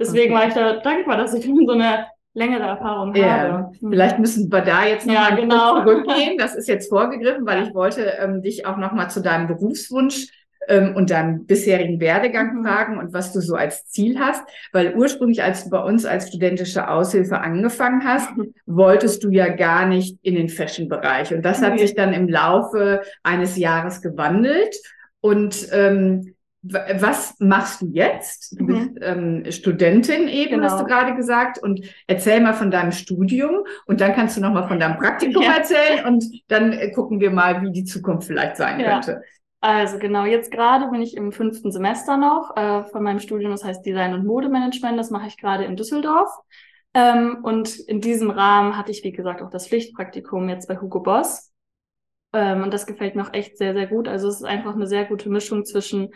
Deswegen 0.00 0.32
okay. 0.32 0.42
war 0.42 0.48
ich 0.48 0.54
da 0.54 0.80
dankbar, 0.80 1.18
dass 1.18 1.34
ich 1.34 1.44
so 1.44 1.72
eine 1.72 2.06
längere 2.32 2.64
Erfahrung 2.64 3.14
ja. 3.14 3.26
habe. 3.26 3.70
Hm. 3.78 3.90
Vielleicht 3.90 4.18
müssen 4.18 4.50
wir 4.50 4.62
da 4.62 4.86
jetzt 4.86 5.06
noch 5.06 5.14
ja, 5.14 5.30
mal 5.30 5.36
genau. 5.36 5.82
zurückgehen. 5.82 6.38
Das 6.38 6.54
ist 6.54 6.66
jetzt 6.66 6.88
vorgegriffen, 6.88 7.44
weil 7.44 7.62
ich 7.62 7.74
wollte 7.74 8.04
ähm, 8.20 8.40
dich 8.40 8.64
auch 8.64 8.78
noch 8.78 8.92
mal 8.92 9.10
zu 9.10 9.20
deinem 9.20 9.48
Berufswunsch 9.48 10.28
ähm, 10.68 10.94
und 10.94 11.10
deinen 11.10 11.46
bisherigen 11.46 12.00
Werdegang 12.00 12.56
mhm. 12.56 12.64
fragen 12.64 12.98
und 12.98 13.12
was 13.12 13.32
du 13.32 13.40
so 13.40 13.54
als 13.54 13.86
Ziel 13.86 14.18
hast. 14.18 14.42
Weil 14.72 14.94
ursprünglich, 14.94 15.42
als 15.42 15.64
du 15.64 15.70
bei 15.70 15.82
uns 15.82 16.04
als 16.04 16.28
studentische 16.28 16.88
Aushilfe 16.88 17.40
angefangen 17.40 18.04
hast, 18.04 18.30
wolltest 18.66 19.24
du 19.24 19.30
ja 19.30 19.48
gar 19.48 19.86
nicht 19.86 20.18
in 20.22 20.34
den 20.34 20.48
Fashion-Bereich. 20.48 21.34
Und 21.34 21.42
das 21.42 21.62
hat 21.62 21.78
sich 21.78 21.94
dann 21.94 22.12
im 22.12 22.28
Laufe 22.28 23.02
eines 23.22 23.56
Jahres 23.56 24.02
gewandelt. 24.02 24.76
Und 25.20 25.68
ähm, 25.72 26.34
was 26.62 27.34
machst 27.38 27.82
du 27.82 27.86
jetzt? 27.92 28.58
Du 28.58 28.64
mhm. 28.64 28.66
bist 28.66 28.90
ähm, 29.02 29.44
Studentin 29.50 30.28
eben, 30.28 30.52
genau. 30.52 30.64
hast 30.64 30.80
du 30.80 30.84
gerade 30.84 31.14
gesagt. 31.14 31.58
Und 31.58 31.80
erzähl 32.06 32.40
mal 32.40 32.54
von 32.54 32.70
deinem 32.70 32.92
Studium 32.92 33.64
und 33.86 34.00
dann 34.00 34.14
kannst 34.14 34.36
du 34.36 34.40
noch 34.40 34.52
mal 34.52 34.66
von 34.66 34.80
deinem 34.80 34.98
Praktikum 34.98 35.42
ja. 35.42 35.56
erzählen 35.56 36.04
und 36.06 36.24
dann 36.48 36.72
äh, 36.72 36.90
gucken 36.90 37.20
wir 37.20 37.30
mal, 37.30 37.62
wie 37.62 37.72
die 37.72 37.84
Zukunft 37.84 38.26
vielleicht 38.26 38.56
sein 38.56 38.80
ja. 38.80 38.94
könnte. 38.94 39.22
Also 39.66 39.98
genau, 39.98 40.24
jetzt 40.24 40.52
gerade 40.52 40.88
bin 40.92 41.02
ich 41.02 41.16
im 41.16 41.32
fünften 41.32 41.72
Semester 41.72 42.16
noch 42.16 42.56
äh, 42.56 42.84
von 42.84 43.02
meinem 43.02 43.18
Studium, 43.18 43.50
das 43.50 43.64
heißt 43.64 43.84
Design 43.84 44.14
und 44.14 44.24
Modemanagement. 44.24 44.96
Das 44.96 45.10
mache 45.10 45.26
ich 45.26 45.36
gerade 45.36 45.64
in 45.64 45.74
Düsseldorf. 45.74 46.30
Ähm, 46.94 47.40
und 47.42 47.80
in 47.80 48.00
diesem 48.00 48.30
Rahmen 48.30 48.76
hatte 48.76 48.92
ich, 48.92 49.02
wie 49.02 49.10
gesagt, 49.10 49.42
auch 49.42 49.50
das 49.50 49.66
Pflichtpraktikum 49.66 50.48
jetzt 50.48 50.68
bei 50.68 50.80
Hugo 50.80 51.00
Boss. 51.00 51.52
Ähm, 52.32 52.62
und 52.62 52.72
das 52.72 52.86
gefällt 52.86 53.16
mir 53.16 53.26
auch 53.26 53.32
echt 53.32 53.58
sehr, 53.58 53.74
sehr 53.74 53.88
gut. 53.88 54.06
Also 54.06 54.28
es 54.28 54.36
ist 54.36 54.44
einfach 54.44 54.76
eine 54.76 54.86
sehr 54.86 55.04
gute 55.04 55.30
Mischung 55.30 55.64
zwischen 55.64 56.10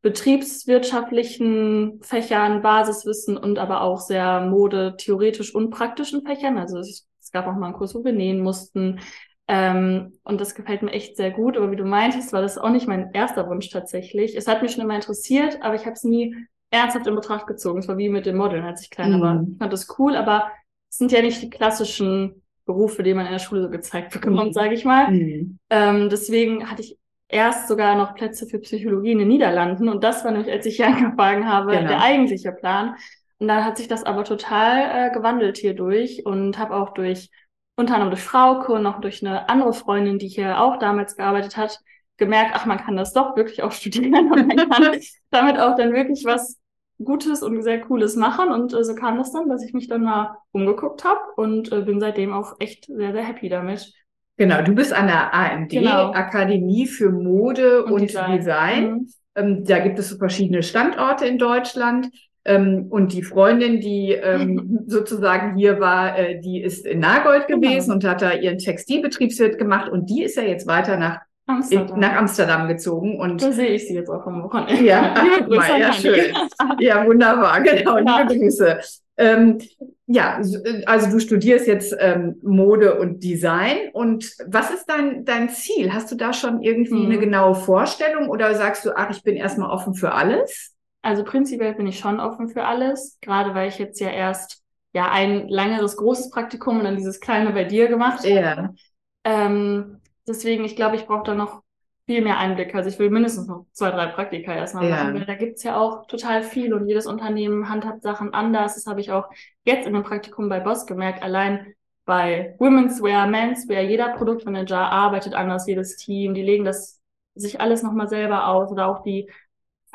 betriebswirtschaftlichen 0.00 2.00
Fächern, 2.00 2.62
Basiswissen 2.62 3.36
und 3.36 3.58
aber 3.58 3.82
auch 3.82 4.00
sehr 4.00 4.40
Mode, 4.40 4.94
theoretisch 4.96 5.54
und 5.54 5.68
praktischen 5.68 6.24
Fächern. 6.24 6.56
Also 6.56 6.78
es, 6.78 7.06
es 7.20 7.30
gab 7.30 7.46
auch 7.46 7.56
mal 7.56 7.66
einen 7.66 7.76
Kurs, 7.76 7.94
wo 7.94 8.04
wir 8.04 8.14
nähen 8.14 8.40
mussten. 8.40 9.00
Ähm, 9.48 10.18
und 10.24 10.40
das 10.40 10.54
gefällt 10.54 10.82
mir 10.82 10.92
echt 10.92 11.16
sehr 11.16 11.30
gut. 11.30 11.56
Aber 11.56 11.70
wie 11.70 11.76
du 11.76 11.84
meintest, 11.84 12.32
war 12.32 12.42
das 12.42 12.58
auch 12.58 12.70
nicht 12.70 12.88
mein 12.88 13.12
erster 13.12 13.48
Wunsch 13.48 13.70
tatsächlich. 13.70 14.36
Es 14.36 14.48
hat 14.48 14.62
mich 14.62 14.72
schon 14.72 14.82
immer 14.82 14.96
interessiert, 14.96 15.62
aber 15.62 15.74
ich 15.74 15.82
habe 15.82 15.92
es 15.92 16.04
nie 16.04 16.34
ernsthaft 16.70 17.06
in 17.06 17.14
Betracht 17.14 17.46
gezogen. 17.46 17.78
Es 17.78 17.88
war 17.88 17.98
wie 17.98 18.08
mit 18.08 18.26
den 18.26 18.36
Modeln, 18.36 18.64
als 18.64 18.82
ich 18.82 18.90
kleiner 18.90 19.18
mhm. 19.18 19.22
war. 19.22 19.46
Ich 19.52 19.58
fand 19.58 19.72
das 19.72 19.98
cool, 19.98 20.16
aber 20.16 20.50
es 20.90 20.98
sind 20.98 21.12
ja 21.12 21.22
nicht 21.22 21.42
die 21.42 21.50
klassischen 21.50 22.42
Berufe, 22.64 23.02
die 23.02 23.14
man 23.14 23.26
in 23.26 23.32
der 23.32 23.38
Schule 23.38 23.62
so 23.62 23.70
gezeigt 23.70 24.12
bekommt, 24.12 24.48
mhm. 24.48 24.52
sage 24.52 24.74
ich 24.74 24.84
mal. 24.84 25.10
Mhm. 25.10 25.58
Ähm, 25.70 26.08
deswegen 26.10 26.68
hatte 26.68 26.82
ich 26.82 26.98
erst 27.28 27.68
sogar 27.68 27.96
noch 27.96 28.14
Plätze 28.14 28.46
für 28.46 28.58
Psychologie 28.58 29.12
in 29.12 29.18
den 29.18 29.28
Niederlanden. 29.28 29.88
Und 29.88 30.02
das 30.02 30.24
war 30.24 30.32
nämlich, 30.32 30.50
als 30.50 30.66
ich 30.66 30.76
hier 30.76 30.86
angefangen 30.94 31.48
habe, 31.48 31.72
genau. 31.72 31.88
der 31.88 32.02
eigentliche 32.02 32.52
Plan. 32.52 32.96
Und 33.38 33.48
dann 33.48 33.64
hat 33.64 33.76
sich 33.76 33.86
das 33.86 34.04
aber 34.04 34.24
total 34.24 35.08
äh, 35.08 35.12
gewandelt 35.12 35.58
hier 35.58 35.74
durch 35.74 36.24
und 36.24 36.58
habe 36.58 36.74
auch 36.74 36.94
durch 36.94 37.30
unter 37.76 37.94
anderem 37.94 38.10
durch 38.10 38.22
Frauke 38.22 38.72
und 38.72 38.82
noch 38.82 39.00
durch 39.00 39.24
eine 39.24 39.48
andere 39.48 39.72
Freundin, 39.72 40.18
die 40.18 40.28
hier 40.28 40.60
auch 40.60 40.78
damals 40.78 41.16
gearbeitet 41.16 41.56
hat, 41.56 41.78
gemerkt, 42.16 42.52
ach, 42.54 42.66
man 42.66 42.78
kann 42.78 42.96
das 42.96 43.12
doch 43.12 43.36
wirklich 43.36 43.62
auch 43.62 43.72
studieren 43.72 44.32
und 44.32 44.48
man 44.48 44.70
kann 44.70 44.98
damit 45.30 45.58
auch 45.58 45.76
dann 45.76 45.92
wirklich 45.92 46.24
was 46.24 46.58
Gutes 47.02 47.42
und 47.42 47.62
sehr 47.62 47.80
Cooles 47.82 48.16
machen. 48.16 48.50
Und 48.50 48.72
äh, 48.72 48.82
so 48.82 48.94
kam 48.94 49.18
das 49.18 49.32
dann, 49.32 49.48
dass 49.48 49.62
ich 49.62 49.74
mich 49.74 49.88
dann 49.88 50.02
mal 50.02 50.38
umgeguckt 50.52 51.04
habe 51.04 51.20
und 51.36 51.70
äh, 51.70 51.82
bin 51.82 52.00
seitdem 52.00 52.32
auch 52.32 52.54
echt 52.58 52.86
sehr, 52.86 53.12
sehr 53.12 53.22
happy 53.22 53.48
damit. 53.50 53.92
Genau, 54.38 54.62
du 54.62 54.74
bist 54.74 54.92
an 54.92 55.06
der 55.06 55.32
AMD, 55.34 55.70
genau. 55.70 56.12
Akademie 56.12 56.86
für 56.86 57.10
Mode 57.10 57.84
und, 57.84 57.92
und 57.92 58.00
Design. 58.02 58.36
Design. 58.36 58.84
Mhm. 58.84 59.08
Ähm, 59.34 59.64
da 59.64 59.78
gibt 59.78 59.98
es 59.98 60.08
so 60.08 60.16
verschiedene 60.16 60.62
Standorte 60.62 61.26
in 61.26 61.38
Deutschland. 61.38 62.08
Ähm, 62.46 62.86
und 62.90 63.12
die 63.12 63.22
Freundin, 63.22 63.80
die 63.80 64.12
ähm, 64.12 64.80
sozusagen 64.86 65.56
hier 65.56 65.80
war, 65.80 66.18
äh, 66.18 66.40
die 66.40 66.62
ist 66.62 66.86
in 66.86 67.00
Nagold 67.00 67.48
genau. 67.48 67.60
gewesen 67.60 67.90
genau. 67.90 67.94
und 67.94 68.04
hat 68.04 68.22
da 68.22 68.32
ihren 68.32 68.58
Textilbetriebswirt 68.58 69.58
gemacht 69.58 69.90
und 69.90 70.08
die 70.08 70.22
ist 70.22 70.36
ja 70.36 70.44
jetzt 70.44 70.66
weiter 70.66 70.96
nach 70.96 71.20
Amsterdam, 71.48 72.00
nach 72.00 72.16
Amsterdam 72.16 72.68
gezogen 72.68 73.20
und 73.20 73.42
da 73.42 73.52
sehe 73.52 73.68
ich 73.70 73.86
sie 73.86 73.94
jetzt 73.94 74.10
auch 74.10 74.26
am 74.26 74.42
Wochenende. 74.42 74.84
Ja, 74.84 75.14
ach, 75.16 75.48
mal, 75.48 75.80
ja 75.80 75.92
schön. 75.92 76.34
Ja, 76.78 77.06
wunderbar, 77.06 77.60
genau. 77.62 77.98
Ja. 77.98 78.22
Liebe 78.22 78.40
Grüße. 78.40 78.78
Ähm, 79.16 79.58
ja, 80.06 80.40
also 80.86 81.10
du 81.10 81.18
studierst 81.18 81.66
jetzt 81.66 81.96
ähm, 81.98 82.36
Mode 82.42 82.98
und 82.98 83.24
Design. 83.24 83.90
Und 83.92 84.30
was 84.46 84.70
ist 84.70 84.86
dein, 84.86 85.24
dein 85.24 85.48
Ziel? 85.48 85.92
Hast 85.92 86.12
du 86.12 86.16
da 86.16 86.32
schon 86.32 86.62
irgendwie 86.62 87.02
hm. 87.02 87.06
eine 87.06 87.18
genaue 87.18 87.54
Vorstellung 87.54 88.28
oder 88.28 88.54
sagst 88.54 88.84
du, 88.84 88.90
ach, 88.94 89.10
ich 89.10 89.22
bin 89.22 89.36
erstmal 89.36 89.70
offen 89.70 89.94
für 89.94 90.12
alles? 90.12 90.75
Also 91.06 91.22
prinzipiell 91.22 91.72
bin 91.74 91.86
ich 91.86 92.00
schon 92.00 92.18
offen 92.18 92.48
für 92.48 92.64
alles, 92.64 93.16
gerade 93.20 93.54
weil 93.54 93.68
ich 93.68 93.78
jetzt 93.78 94.00
ja 94.00 94.10
erst 94.10 94.64
ja 94.92 95.08
ein 95.12 95.46
längeres 95.46 95.96
großes 95.96 96.30
Praktikum 96.30 96.78
und 96.78 96.84
dann 96.84 96.96
dieses 96.96 97.20
kleine 97.20 97.52
bei 97.52 97.62
dir 97.62 97.86
gemacht 97.86 98.24
habe. 98.24 98.28
Ja. 98.28 98.74
Ähm, 99.22 100.00
deswegen, 100.26 100.64
ich 100.64 100.74
glaube, 100.74 100.96
ich 100.96 101.06
brauche 101.06 101.22
da 101.22 101.36
noch 101.36 101.62
viel 102.06 102.22
mehr 102.22 102.38
Einblick. 102.38 102.74
Also 102.74 102.88
ich 102.88 102.98
will 102.98 103.10
mindestens 103.10 103.46
noch 103.46 103.66
zwei, 103.70 103.92
drei 103.92 104.08
Praktika 104.08 104.52
erstmal 104.52 104.88
Ja. 104.88 104.96
machen, 104.96 105.14
weil 105.14 105.26
da 105.26 105.36
gibt's 105.36 105.62
ja 105.62 105.76
auch 105.76 106.08
total 106.08 106.42
viel 106.42 106.74
und 106.74 106.88
jedes 106.88 107.06
Unternehmen 107.06 107.68
handhabt 107.68 108.02
Sachen 108.02 108.34
anders. 108.34 108.74
Das 108.74 108.86
habe 108.86 109.00
ich 109.00 109.12
auch 109.12 109.28
jetzt 109.64 109.86
in 109.86 109.92
dem 109.92 110.02
Praktikum 110.02 110.48
bei 110.48 110.58
Boss 110.58 110.86
gemerkt. 110.86 111.22
Allein 111.22 111.72
bei 112.04 112.56
Women's 112.58 113.00
Wear, 113.00 113.28
Men's 113.28 113.68
Wear, 113.68 113.82
jeder 113.82 114.08
Produktmanager 114.08 114.90
arbeitet 114.90 115.34
anders, 115.34 115.68
jedes 115.68 115.94
Team. 115.98 116.34
Die 116.34 116.42
legen 116.42 116.64
das 116.64 117.00
sich 117.36 117.60
alles 117.60 117.84
nochmal 117.84 118.08
selber 118.08 118.48
aus 118.48 118.72
oder 118.72 118.88
auch 118.88 119.04
die 119.04 119.30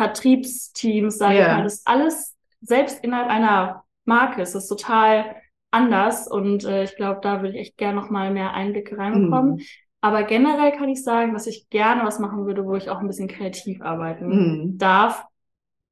Vertriebsteams, 0.01 1.17
sage 1.17 1.35
Ja. 1.37 1.45
ich 1.45 1.51
mal. 1.57 1.63
Das 1.63 1.73
ist 1.75 1.87
alles, 1.87 2.37
selbst 2.61 3.03
innerhalb 3.03 3.29
einer 3.29 3.83
Marke 4.05 4.41
ist 4.41 4.55
es 4.55 4.67
total 4.67 5.35
anders 5.71 6.27
und 6.27 6.65
äh, 6.65 6.83
ich 6.83 6.95
glaube, 6.95 7.19
da 7.21 7.41
würde 7.41 7.53
ich 7.55 7.61
echt 7.67 7.77
gerne 7.77 7.99
nochmal 7.99 8.31
mehr 8.31 8.53
Einblicke 8.53 8.97
reinbekommen. 8.97 9.55
Mhm. 9.55 9.61
Aber 10.01 10.23
generell 10.23 10.71
kann 10.71 10.89
ich 10.89 11.03
sagen, 11.03 11.33
dass 11.33 11.47
ich 11.47 11.69
gerne 11.69 12.03
was 12.03 12.19
machen 12.19 12.45
würde, 12.45 12.65
wo 12.65 12.75
ich 12.75 12.89
auch 12.89 12.99
ein 12.99 13.07
bisschen 13.07 13.27
kreativ 13.27 13.81
arbeiten 13.81 14.27
Mhm. 14.27 14.77
darf, 14.77 15.23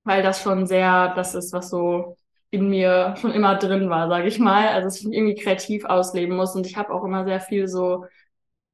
weil 0.03 0.23
das 0.23 0.41
schon 0.41 0.65
sehr, 0.65 1.13
das 1.15 1.35
ist, 1.35 1.53
was 1.53 1.69
so 1.69 2.17
in 2.49 2.69
mir 2.69 3.13
schon 3.17 3.31
immer 3.31 3.55
drin 3.57 3.89
war, 3.89 4.09
sage 4.09 4.27
ich 4.27 4.39
mal. 4.39 4.67
Also 4.69 4.87
dass 4.87 4.99
ich 4.99 5.05
mich 5.07 5.17
irgendwie 5.17 5.35
kreativ 5.35 5.85
ausleben 5.85 6.35
muss 6.35 6.55
und 6.55 6.65
ich 6.65 6.75
habe 6.77 6.91
auch 6.93 7.03
immer 7.03 7.23
sehr 7.25 7.39
viel 7.39 7.67
so 7.67 8.05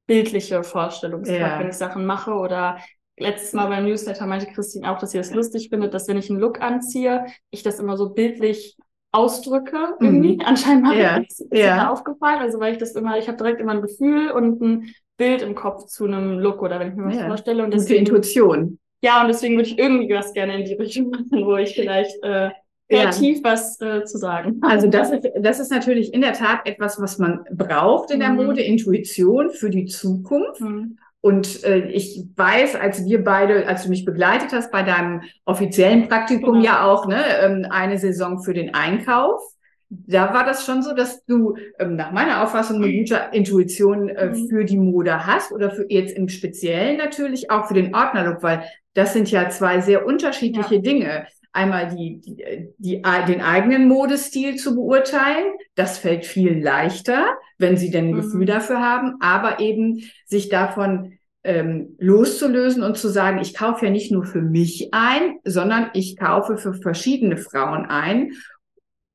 bildliche 0.08 0.64
Vorstellungskraft, 0.64 1.42
Ja. 1.42 1.60
wenn 1.60 1.70
ich 1.70 1.76
Sachen 1.76 2.06
mache 2.06 2.34
oder 2.34 2.78
letztes 3.18 3.54
Mal 3.54 3.68
beim 3.68 3.86
Newsletter 3.86 4.26
meinte 4.26 4.48
Christine 4.48 4.92
auch, 4.92 4.98
dass 5.00 5.12
sie 5.12 5.18
das 5.18 5.34
lustig 5.34 5.70
findet, 5.70 5.94
dass 5.94 6.08
wenn 6.08 6.18
ich 6.18 6.30
einen 6.30 6.40
Look 6.40 6.62
anziehe, 6.62 7.26
ich 7.50 7.64
das 7.64 7.80
immer 7.80 7.96
so 7.98 8.10
bildlich 8.10 8.78
ausdrücke 9.12 9.96
irgendwie. 10.02 10.40
Anscheinend 10.46 10.88
Mhm. 10.88 10.92
Ja. 11.00 11.20
ich 11.20 11.28
das. 11.30 11.40
Ist 11.40 11.54
Ja. 11.54 11.76
da 11.78 11.90
aufgefallen? 11.90 12.40
Also 12.40 12.60
weil 12.60 12.74
ich 12.74 12.80
das 12.80 12.92
immer, 12.96 13.18
ich 13.18 13.28
habe 13.28 13.38
direkt 13.38 13.62
immer 13.62 13.72
ein 13.72 13.82
Gefühl 13.82 14.30
und 14.32 14.62
ein 14.62 14.94
Bild 15.18 15.42
im 15.42 15.56
Kopf 15.56 15.86
zu 15.86 16.04
einem 16.06 16.40
Look 16.40 16.62
oder 16.62 16.80
wenn 16.80 16.90
ich 16.90 16.96
mir 16.96 17.06
was 17.06 17.16
Ja. 17.16 17.28
vorstelle. 17.28 17.64
Und 17.64 17.70
Gute 17.72 17.78
deswegen, 17.84 18.00
Intuition. 18.06 18.80
ja, 19.02 19.22
und 19.22 19.30
deswegen 19.30 19.56
würde 19.56 19.70
ich 19.70 19.80
irgendwie 19.80 20.14
was 20.14 20.34
gerne 20.34 20.60
in 20.60 20.66
die 20.66 20.74
Richtung 20.74 21.10
machen, 21.10 21.46
wo 21.46 21.56
ich 21.56 21.74
vielleicht 21.74 22.22
äh, 22.24 22.50
kreativ 22.90 23.42
was 23.44 23.80
äh, 23.80 24.04
zu 24.04 24.18
sagen 24.18 24.60
habe. 24.62 24.74
Also 24.74 24.88
das 24.90 25.12
ist, 25.12 25.28
das 25.40 25.60
ist 25.62 25.72
natürlich 25.72 26.14
in 26.14 26.20
der 26.22 26.34
Tat 26.34 26.68
etwas, 26.68 27.00
was 27.02 27.18
man 27.18 27.46
braucht 27.52 28.12
in 28.12 28.20
der 28.20 28.30
Mhm. 28.32 28.46
Mode, 28.46 28.62
Intuition 28.62 29.50
für 29.50 29.70
die 29.70 29.86
Zukunft. 29.86 30.60
Hm. 30.60 30.98
Und 31.26 31.64
äh, 31.64 31.88
ich 31.88 32.24
weiß, 32.36 32.76
als 32.76 33.04
wir 33.04 33.24
beide, 33.24 33.68
als 33.68 33.82
du 33.82 33.90
mich 33.90 34.06
begleitet 34.06 34.52
hast 34.54 34.72
bei 34.72 34.84
deinem 34.84 35.24
offiziellen 35.46 36.08
Praktikum 36.08 36.54
Genau. 36.62 36.64
ja 36.66 36.84
auch, 36.86 37.08
ne, 37.08 37.18
ähm, 37.42 37.66
eine 37.68 37.98
Saison 37.98 38.44
für 38.44 38.54
den 38.54 38.76
Einkauf, 38.76 39.42
da 39.90 40.36
war 40.36 40.46
das 40.46 40.68
schon 40.68 40.84
so, 40.84 40.94
dass 40.94 41.26
du 41.26 41.56
ähm, 41.80 41.96
nach 41.96 42.12
meiner 42.12 42.44
Auffassung 42.44 42.76
eine 42.84 42.96
gute 42.96 43.20
Intuition 43.32 44.08
äh, 44.10 44.28
Mhm. 44.28 44.50
für 44.50 44.66
die 44.66 44.78
Mode 44.78 45.26
hast 45.26 45.52
oder 45.52 45.72
für 45.72 45.88
jetzt 45.90 46.16
im 46.16 46.30
Speziellen 46.30 46.98
natürlich 46.98 47.50
auch 47.50 47.68
für 47.68 47.74
den 47.74 47.96
Ordnerlook, 47.96 48.44
weil 48.44 48.64
das 48.94 49.14
sind 49.14 49.32
ja 49.32 49.50
zwei 49.50 49.82
sehr 49.82 50.06
unterschiedliche 50.06 50.80
Dinge. 50.80 51.26
Einmal 51.56 51.96
die, 51.96 52.20
die, 52.20 52.74
die, 52.78 53.02
den 53.02 53.42
eigenen 53.42 53.88
Modestil 53.88 54.58
zu 54.58 54.76
beurteilen, 54.76 55.54
das 55.76 55.98
fällt 55.98 56.26
viel 56.26 56.62
leichter, 56.62 57.26
wenn 57.58 57.78
sie 57.78 57.92
denn 57.92 58.10
ein 58.10 58.12
Mhm. 58.12 58.22
Gefühl 58.22 58.46
dafür 58.46 58.82
haben, 58.82 59.16
aber 59.22 59.60
eben 59.62 60.04
sich 60.26 60.50
davon 60.50 61.14
ähm, 61.46 61.96
loszulösen 62.00 62.84
und 62.84 62.98
zu 62.98 63.08
sagen, 63.08 63.40
ich 63.40 63.54
kaufe 63.54 63.86
ja 63.86 63.92
nicht 63.92 64.12
nur 64.12 64.26
für 64.26 64.42
mich 64.42 64.90
ein, 64.92 65.38
sondern 65.46 65.92
ich 65.94 66.18
kaufe 66.18 66.58
für 66.58 66.74
verschiedene 66.74 67.38
Frauen 67.38 67.86
ein 67.86 68.34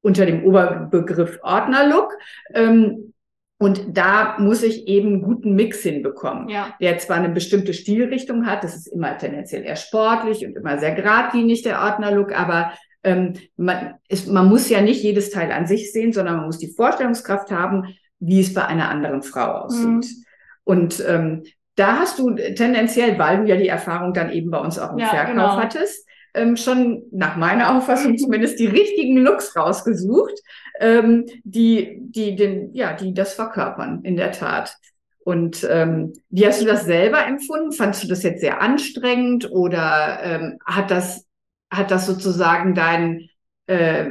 unter 0.00 0.24
dem 0.24 0.44
Oberbegriff 0.44 1.40
Ordnerlook. 1.42 2.16
Ähm, 2.54 3.12
und 3.62 3.82
da 3.98 4.36
muss 4.38 4.62
ich 4.62 4.88
eben 4.88 5.08
einen 5.08 5.22
guten 5.22 5.54
Mix 5.54 5.82
hinbekommen, 5.82 6.48
Ja. 6.48 6.74
der 6.80 6.96
zwar 6.96 7.18
eine 7.18 7.28
bestimmte 7.28 7.74
Stilrichtung 7.74 8.46
hat, 8.46 8.64
das 8.64 8.74
ist 8.74 8.86
immer 8.86 9.18
tendenziell 9.18 9.64
eher 9.64 9.76
sportlich 9.76 10.46
und 10.46 10.56
immer 10.56 10.78
sehr 10.78 10.94
geradlinig, 10.94 11.60
der 11.62 11.82
Ordnerlook, 11.82 12.32
aber 12.32 12.72
ähm, 13.04 13.34
man, 13.58 13.96
ist, 14.08 14.28
man 14.28 14.48
muss 14.48 14.70
ja 14.70 14.80
nicht 14.80 15.02
jedes 15.02 15.28
Teil 15.30 15.52
an 15.52 15.66
sich 15.66 15.92
sehen, 15.92 16.14
sondern 16.14 16.36
man 16.36 16.46
muss 16.46 16.56
die 16.58 16.72
Vorstellungskraft 16.72 17.50
haben, 17.50 17.94
wie 18.18 18.40
es 18.40 18.54
bei 18.54 18.64
einer 18.64 18.88
anderen 18.88 19.22
Frau 19.22 19.64
aussieht. 19.64 19.86
Mhm. 19.86 20.24
Und 20.64 21.04
ähm, 21.06 21.42
da 21.76 21.98
hast 21.98 22.18
du 22.18 22.34
tendenziell, 22.34 23.18
weil 23.18 23.42
du 23.42 23.44
ja 23.44 23.56
die 23.56 23.68
Erfahrung 23.68 24.14
dann 24.14 24.30
eben 24.30 24.50
bei 24.50 24.58
uns 24.58 24.78
auch 24.78 24.92
im 24.92 24.98
Ja, 25.00 25.08
Verkauf 25.08 25.30
genau. 25.32 25.56
hattest, 25.56 26.08
ähm, 26.34 26.56
schon 26.56 27.02
nach 27.10 27.36
meiner 27.36 27.76
Auffassung 27.76 28.18
zumindest 28.18 28.58
die 28.58 28.66
richtigen 28.66 29.16
Looks 29.18 29.56
rausgesucht, 29.56 30.34
ähm, 30.78 31.26
die, 31.44 31.98
die, 32.00 32.36
den, 32.36 32.72
ja, 32.74 32.92
die 32.92 33.14
das 33.14 33.34
verkörpern, 33.34 34.02
in 34.02 34.16
der 34.16 34.32
Tat. 34.32 34.76
Und 35.24 35.66
ähm, 35.70 36.12
wie 36.30 36.46
hast 36.46 36.62
du 36.62 36.66
das 36.66 36.84
selber 36.84 37.26
empfunden? 37.26 37.72
Fandst 37.72 38.02
du 38.02 38.08
das 38.08 38.22
jetzt 38.22 38.40
sehr 38.40 38.60
anstrengend 38.60 39.50
oder 39.50 40.18
ähm, 40.22 40.58
hat 40.64 40.90
das, 40.90 41.26
hat 41.70 41.90
das 41.90 42.06
sozusagen 42.06 42.74
dein, 42.74 43.28
äh, 43.66 44.06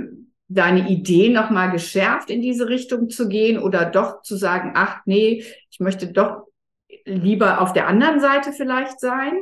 deine 0.47 0.89
Idee 0.89 1.29
nochmal 1.29 1.71
geschärft, 1.71 2.29
in 2.29 2.41
diese 2.41 2.69
Richtung 2.69 3.09
zu 3.09 3.27
gehen 3.27 3.59
oder 3.59 3.85
doch 3.85 4.21
zu 4.21 4.35
sagen, 4.35 4.73
ach 4.75 5.01
nee, 5.05 5.43
ich 5.69 5.79
möchte 5.79 6.11
doch 6.11 6.43
lieber 7.05 7.61
auf 7.61 7.73
der 7.73 7.87
anderen 7.87 8.19
Seite 8.19 8.51
vielleicht 8.51 8.99
sein? 8.99 9.33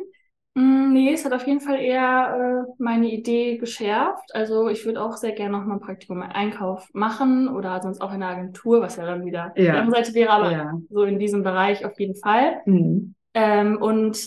Mm, 0.58 0.94
Nee, 0.94 1.14
es 1.14 1.24
hat 1.26 1.34
auf 1.34 1.46
jeden 1.46 1.62
Fall 1.62 1.80
eher 1.80 2.66
äh, 2.68 2.74
meine 2.80 3.08
Idee 3.12 3.58
geschärft. 3.58 4.34
Also 4.34 4.68
ich 4.70 4.86
würde 4.86 5.02
auch 5.02 5.16
sehr 5.16 5.32
gerne 5.34 5.58
noch 5.58 5.66
mal 5.66 5.76
ein 5.76 5.80
Praktikum 5.80 6.22
im 6.22 6.30
Einkauf 6.32 6.88
machen 6.94 7.48
oder 7.48 7.82
sonst 7.82 8.02
auch 8.02 8.12
in 8.14 8.22
der 8.22 8.30
Agentur, 8.30 8.82
was 8.82 8.96
ja 8.96 9.06
dann 9.06 9.26
wieder 9.26 9.54
die 9.56 9.64
Ja. 9.64 9.76
andere 9.76 9.98
Seite 10.04 10.14
wäre, 10.16 10.32
aber 10.32 10.52
ja. 10.52 10.74
so 10.90 11.04
in 11.04 11.20
diesem 11.20 11.44
Bereich 11.44 11.86
auf 11.86 12.00
jeden 12.00 12.16
Fall. 12.16 12.62
Mhm. 12.66 13.14
Ähm, 13.36 13.78
und 13.80 14.18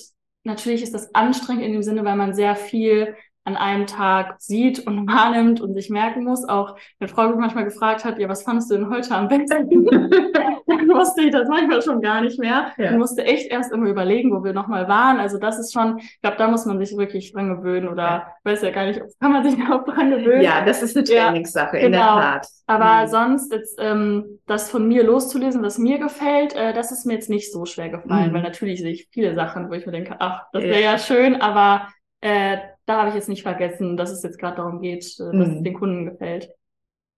natürlich 0.45 0.83
ist 0.83 0.95
das 0.95 1.13
anstrengend 1.15 1.65
in 1.65 1.73
dem 1.73 1.83
Sinne, 1.83 2.05
weil 2.05 2.17
man 2.17 2.33
sehr 2.33 2.55
viel 2.55 3.17
an 3.45 3.57
einem 3.57 3.87
Tag 3.87 4.37
sieht 4.41 4.87
und 4.87 5.07
wahrnimmt 5.13 5.61
und 5.61 5.75
sich 5.75 5.91
merken 5.91 6.25
muss. 6.25 6.49
Auch 6.49 6.77
eine 7.01 7.09
Frau 7.09 7.29
mich 7.29 7.37
manchmal 7.39 7.65
gefragt 7.65 8.05
hat, 8.05 8.19
ja, 8.19 8.29
was 8.29 8.43
fandest 8.43 8.71
du 8.71 8.77
denn 8.77 8.91
heute 8.91 9.15
am 9.15 9.29
besten? 9.29 9.69
Dann 10.67 10.89
wusste 10.89 11.23
ich 11.23 11.31
das 11.33 11.49
manchmal 11.49 11.83
schon 11.83 12.01
gar 12.01 12.21
nicht 12.21 12.39
mehr. 12.39 12.73
Ja. 12.79 12.93
Ich 12.93 12.97
musste 12.97 13.25
echt 13.25 13.51
erst 13.51 13.73
immer 13.73 13.87
überlegen, 13.89 14.31
wo 14.33 14.45
wir 14.45 14.53
nochmal 14.53 14.89
waren. 14.89 15.19
Also 15.19 15.39
das 15.39 15.59
ist 15.59 15.73
schon, 15.73 15.99
ich 15.99 16.21
glaube, 16.21 16.37
da 16.37 16.49
muss 16.49 16.65
man 16.67 16.79
sich 16.79 16.97
wirklich 16.97 17.33
dran 17.33 17.57
gewöhnen 17.57 17.89
oder 17.89 18.03
Ja. 18.03 18.27
weiß 18.45 18.63
ja 18.63 18.71
gar 18.71 18.87
nicht, 18.87 19.01
kann 19.21 19.33
man 19.33 19.43
sich 19.45 19.55
auch 19.71 19.85
dran 19.85 20.11
gewöhnen. 20.11 20.43
Ja, 20.43 20.65
das 20.65 20.83
ist 20.83 20.97
eine 20.97 21.07
Ja, 21.07 21.25
Trainingssache, 21.27 21.79
in 21.79 21.93
der 21.93 22.01
genau. 22.03 22.19
Tat. 22.21 22.47
Aber 22.67 23.03
Mhm. 23.05 23.09
sonst 23.09 23.53
jetzt 23.53 23.79
ähm, 23.81 24.39
das 24.47 24.71
von 24.71 24.87
mir 24.87 25.03
loszulesen, 25.03 25.63
was 25.63 25.79
mir 25.79 25.99
gefällt, 25.99 26.55
äh, 26.55 26.73
das 26.73 26.93
ist 26.93 27.05
mir 27.07 27.15
jetzt 27.15 27.31
nicht 27.31 27.53
so 27.53 27.65
schwer 27.65 27.89
gefallen, 27.89 28.31
Mhm. 28.31 28.35
weil 28.35 28.43
natürlich 28.43 28.81
sehe 28.81 28.93
ich 28.93 29.09
viele 29.13 29.35
Sachen, 29.35 29.69
wo 29.71 29.75
ich 29.75 29.87
mir 29.87 29.93
denke, 29.93 30.17
ach, 30.21 30.45
das 30.53 30.63
wäre 30.63 30.83
ja 30.83 30.99
schön, 30.99 31.41
aber 31.41 31.89
äh, 32.21 32.59
da 32.87 32.99
habe 32.99 33.09
ich 33.11 33.15
jetzt 33.15 33.29
nicht 33.29 33.43
vergessen, 33.43 33.97
dass 33.97 34.11
es 34.11 34.23
jetzt 34.23 34.39
gerade 34.39 34.57
darum 34.57 34.81
geht, 34.81 35.05
äh, 35.19 35.37
dass 35.37 35.49
es 35.49 35.55
Mhm. 35.57 35.65
den 35.65 35.75
Kunden 35.75 36.07
gefällt. 36.07 36.51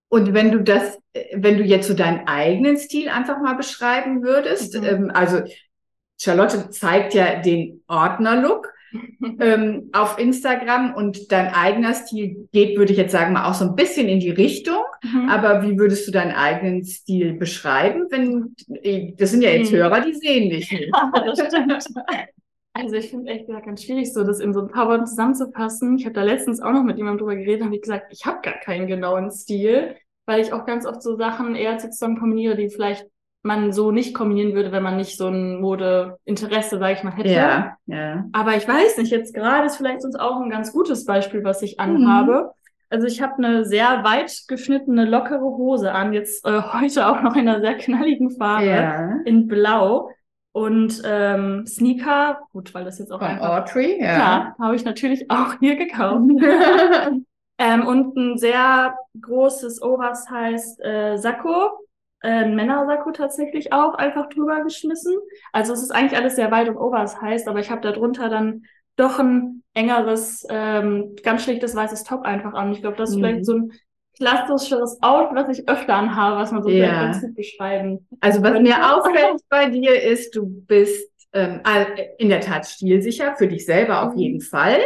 Und 0.08 0.34
wenn 0.34 0.50
du 0.52 0.60
das, 0.62 0.98
äh, 1.14 1.24
wenn 1.34 1.56
du 1.58 1.64
jetzt 1.64 1.88
so 1.88 1.94
deinen 1.94 2.26
eigenen 2.26 2.76
Stil 2.76 3.08
einfach 3.08 3.40
mal 3.40 3.54
beschreiben 3.54 4.22
würdest, 4.22 4.78
Mhm. 4.78 4.84
ähm, 4.86 5.10
also 5.14 5.40
Charlotte 6.20 6.70
zeigt 6.70 7.14
ja 7.14 7.40
den 7.40 7.82
Ordner-Look 7.88 8.70
ähm, 9.40 9.88
auf 9.94 10.18
Instagram 10.18 10.94
und 10.94 11.32
dein 11.32 11.48
eigener 11.54 11.94
Stil 11.94 12.46
geht, 12.52 12.76
würde 12.76 12.92
ich 12.92 12.98
jetzt 12.98 13.12
sagen, 13.12 13.32
mal 13.32 13.48
auch 13.48 13.54
so 13.54 13.64
ein 13.64 13.74
bisschen 13.74 14.06
in 14.06 14.20
die 14.20 14.30
Richtung. 14.30 14.82
Mhm. 15.02 15.30
Aber 15.30 15.62
wie 15.62 15.78
würdest 15.78 16.06
du 16.06 16.12
deinen 16.12 16.32
eigenen 16.32 16.84
Stil 16.84 17.32
beschreiben? 17.32 18.06
Wenn, 18.10 18.54
äh, 18.82 19.14
das 19.16 19.30
sind 19.30 19.42
ja 19.42 19.48
jetzt 19.50 19.72
Mhm. 19.72 19.76
Hörer, 19.76 20.00
die 20.02 20.12
sehen 20.14 20.50
dich 20.50 20.70
nicht. 20.72 20.90
das 20.92 21.38
stimmt. 21.48 21.84
Also 22.74 22.96
ich 22.96 23.10
finde 23.10 23.30
echt 23.30 23.46
gesagt 23.46 23.66
ganz 23.66 23.82
schwierig, 23.82 24.12
so 24.12 24.24
das 24.24 24.40
in 24.40 24.54
so 24.54 24.60
ein 24.60 24.68
paar 24.68 24.88
Worten 24.88 25.06
zusammenzufassen. 25.06 25.96
Ich 25.98 26.04
habe 26.06 26.14
da 26.14 26.22
letztens 26.22 26.62
auch 26.62 26.72
noch 26.72 26.84
mit 26.84 26.96
jemandem 26.96 27.18
drüber 27.18 27.36
geredet 27.36 27.60
und 27.60 27.66
habe 27.68 27.78
gesagt, 27.78 28.06
ich 28.10 28.24
habe 28.24 28.38
gar 28.42 28.54
keinen 28.54 28.86
genauen 28.86 29.30
Stil, 29.30 29.94
weil 30.24 30.40
ich 30.40 30.52
auch 30.52 30.64
ganz 30.64 30.86
oft 30.86 31.02
so 31.02 31.16
Sachen 31.16 31.54
eher 31.54 31.76
zusammen 31.78 32.18
kombiniere, 32.18 32.56
die 32.56 32.70
vielleicht 32.70 33.06
man 33.42 33.72
so 33.72 33.90
nicht 33.90 34.14
kombinieren 34.14 34.54
würde, 34.54 34.70
wenn 34.72 34.84
man 34.84 34.96
nicht 34.96 35.18
so 35.18 35.26
ein 35.28 35.60
Modeinteresse, 35.60 36.78
sage 36.78 36.94
ich 36.94 37.02
mal, 37.02 37.12
hätte. 37.12 37.30
Ja, 37.30 37.76
ja. 37.86 38.24
Aber 38.32 38.56
ich 38.56 38.66
weiß 38.66 38.98
nicht, 38.98 39.10
jetzt 39.10 39.34
gerade 39.34 39.66
ist 39.66 39.76
vielleicht 39.76 40.00
sonst 40.02 40.18
auch 40.18 40.40
ein 40.40 40.48
ganz 40.48 40.72
gutes 40.72 41.04
Beispiel, 41.04 41.42
was 41.42 41.60
ich 41.62 41.80
anhabe. 41.80 42.52
Also 42.88 43.06
ich 43.06 43.20
habe 43.20 43.34
eine 43.38 43.64
sehr 43.64 44.04
weit 44.04 44.44
geschnittene, 44.48 45.06
lockere 45.06 45.40
Hose 45.40 45.92
an, 45.92 46.12
jetzt 46.12 46.46
äh, 46.46 46.62
heute 46.72 47.08
auch 47.08 47.22
noch 47.22 47.34
in 47.34 47.48
einer 47.48 47.60
sehr 47.60 47.76
knalligen 47.76 48.30
Farbe, 48.30 48.66
Ja. 48.66 49.16
in 49.24 49.48
Blau. 49.48 50.08
Und 50.52 51.00
ähm, 51.04 51.66
Sneaker, 51.66 52.40
gut, 52.52 52.74
weil 52.74 52.84
das 52.84 52.98
jetzt 52.98 53.10
auch 53.10 53.20
Von 53.20 53.38
Audrey, 53.38 53.98
ja. 53.98 54.14
klar, 54.14 54.56
habe 54.58 54.76
ich 54.76 54.84
natürlich 54.84 55.30
auch 55.30 55.54
hier 55.60 55.76
gekauft. 55.76 56.30
ähm, 57.58 57.86
und 57.86 58.16
ein 58.16 58.38
sehr 58.38 58.94
großes 59.18 59.80
Oversized 59.82 60.78
äh, 60.84 61.16
Sakko, 61.16 61.70
äh, 62.20 62.44
ein 62.44 62.54
Männersakko 62.54 63.12
tatsächlich 63.12 63.72
auch 63.72 63.94
einfach 63.94 64.28
drüber 64.28 64.62
geschmissen. 64.62 65.14
Also 65.52 65.72
es 65.72 65.82
ist 65.82 65.90
eigentlich 65.90 66.18
alles 66.18 66.36
sehr 66.36 66.50
weit 66.50 66.68
und 66.68 66.76
oversized, 66.76 67.48
aber 67.48 67.60
ich 67.60 67.70
habe 67.70 67.80
da 67.80 67.92
drunter 67.92 68.28
dann 68.28 68.64
doch 68.96 69.18
ein 69.18 69.62
engeres, 69.72 70.46
ähm, 70.50 71.16
ganz 71.22 71.44
schlichtes 71.44 71.74
weißes 71.74 72.04
Top 72.04 72.22
einfach 72.24 72.52
an. 72.52 72.72
Ich 72.72 72.82
glaube, 72.82 72.98
das 72.98 73.10
ist 73.10 73.16
mhm. 73.16 73.20
vielleicht 73.20 73.46
so 73.46 73.54
ein 73.54 73.72
klassischeres 74.16 74.98
Outfit, 75.02 75.36
was 75.36 75.58
ich 75.58 75.68
öfter 75.68 75.94
anhabe, 75.94 76.36
was 76.36 76.52
man 76.52 76.62
so 76.62 76.68
ja. 76.68 77.04
ganz 77.04 77.20
gut 77.20 77.34
beschreiben 77.34 78.06
Also 78.20 78.42
was 78.42 78.60
mir 78.60 78.94
auffällt 78.94 79.40
bei 79.48 79.68
dir 79.68 80.00
ist, 80.00 80.34
du 80.36 80.46
bist 80.46 81.10
ähm, 81.32 81.60
in 82.18 82.28
der 82.28 82.40
Tat 82.40 82.66
stilsicher, 82.66 83.34
für 83.36 83.48
dich 83.48 83.64
selber 83.64 84.02
auf 84.02 84.14
mhm. 84.14 84.20
jeden 84.20 84.40
Fall. 84.40 84.78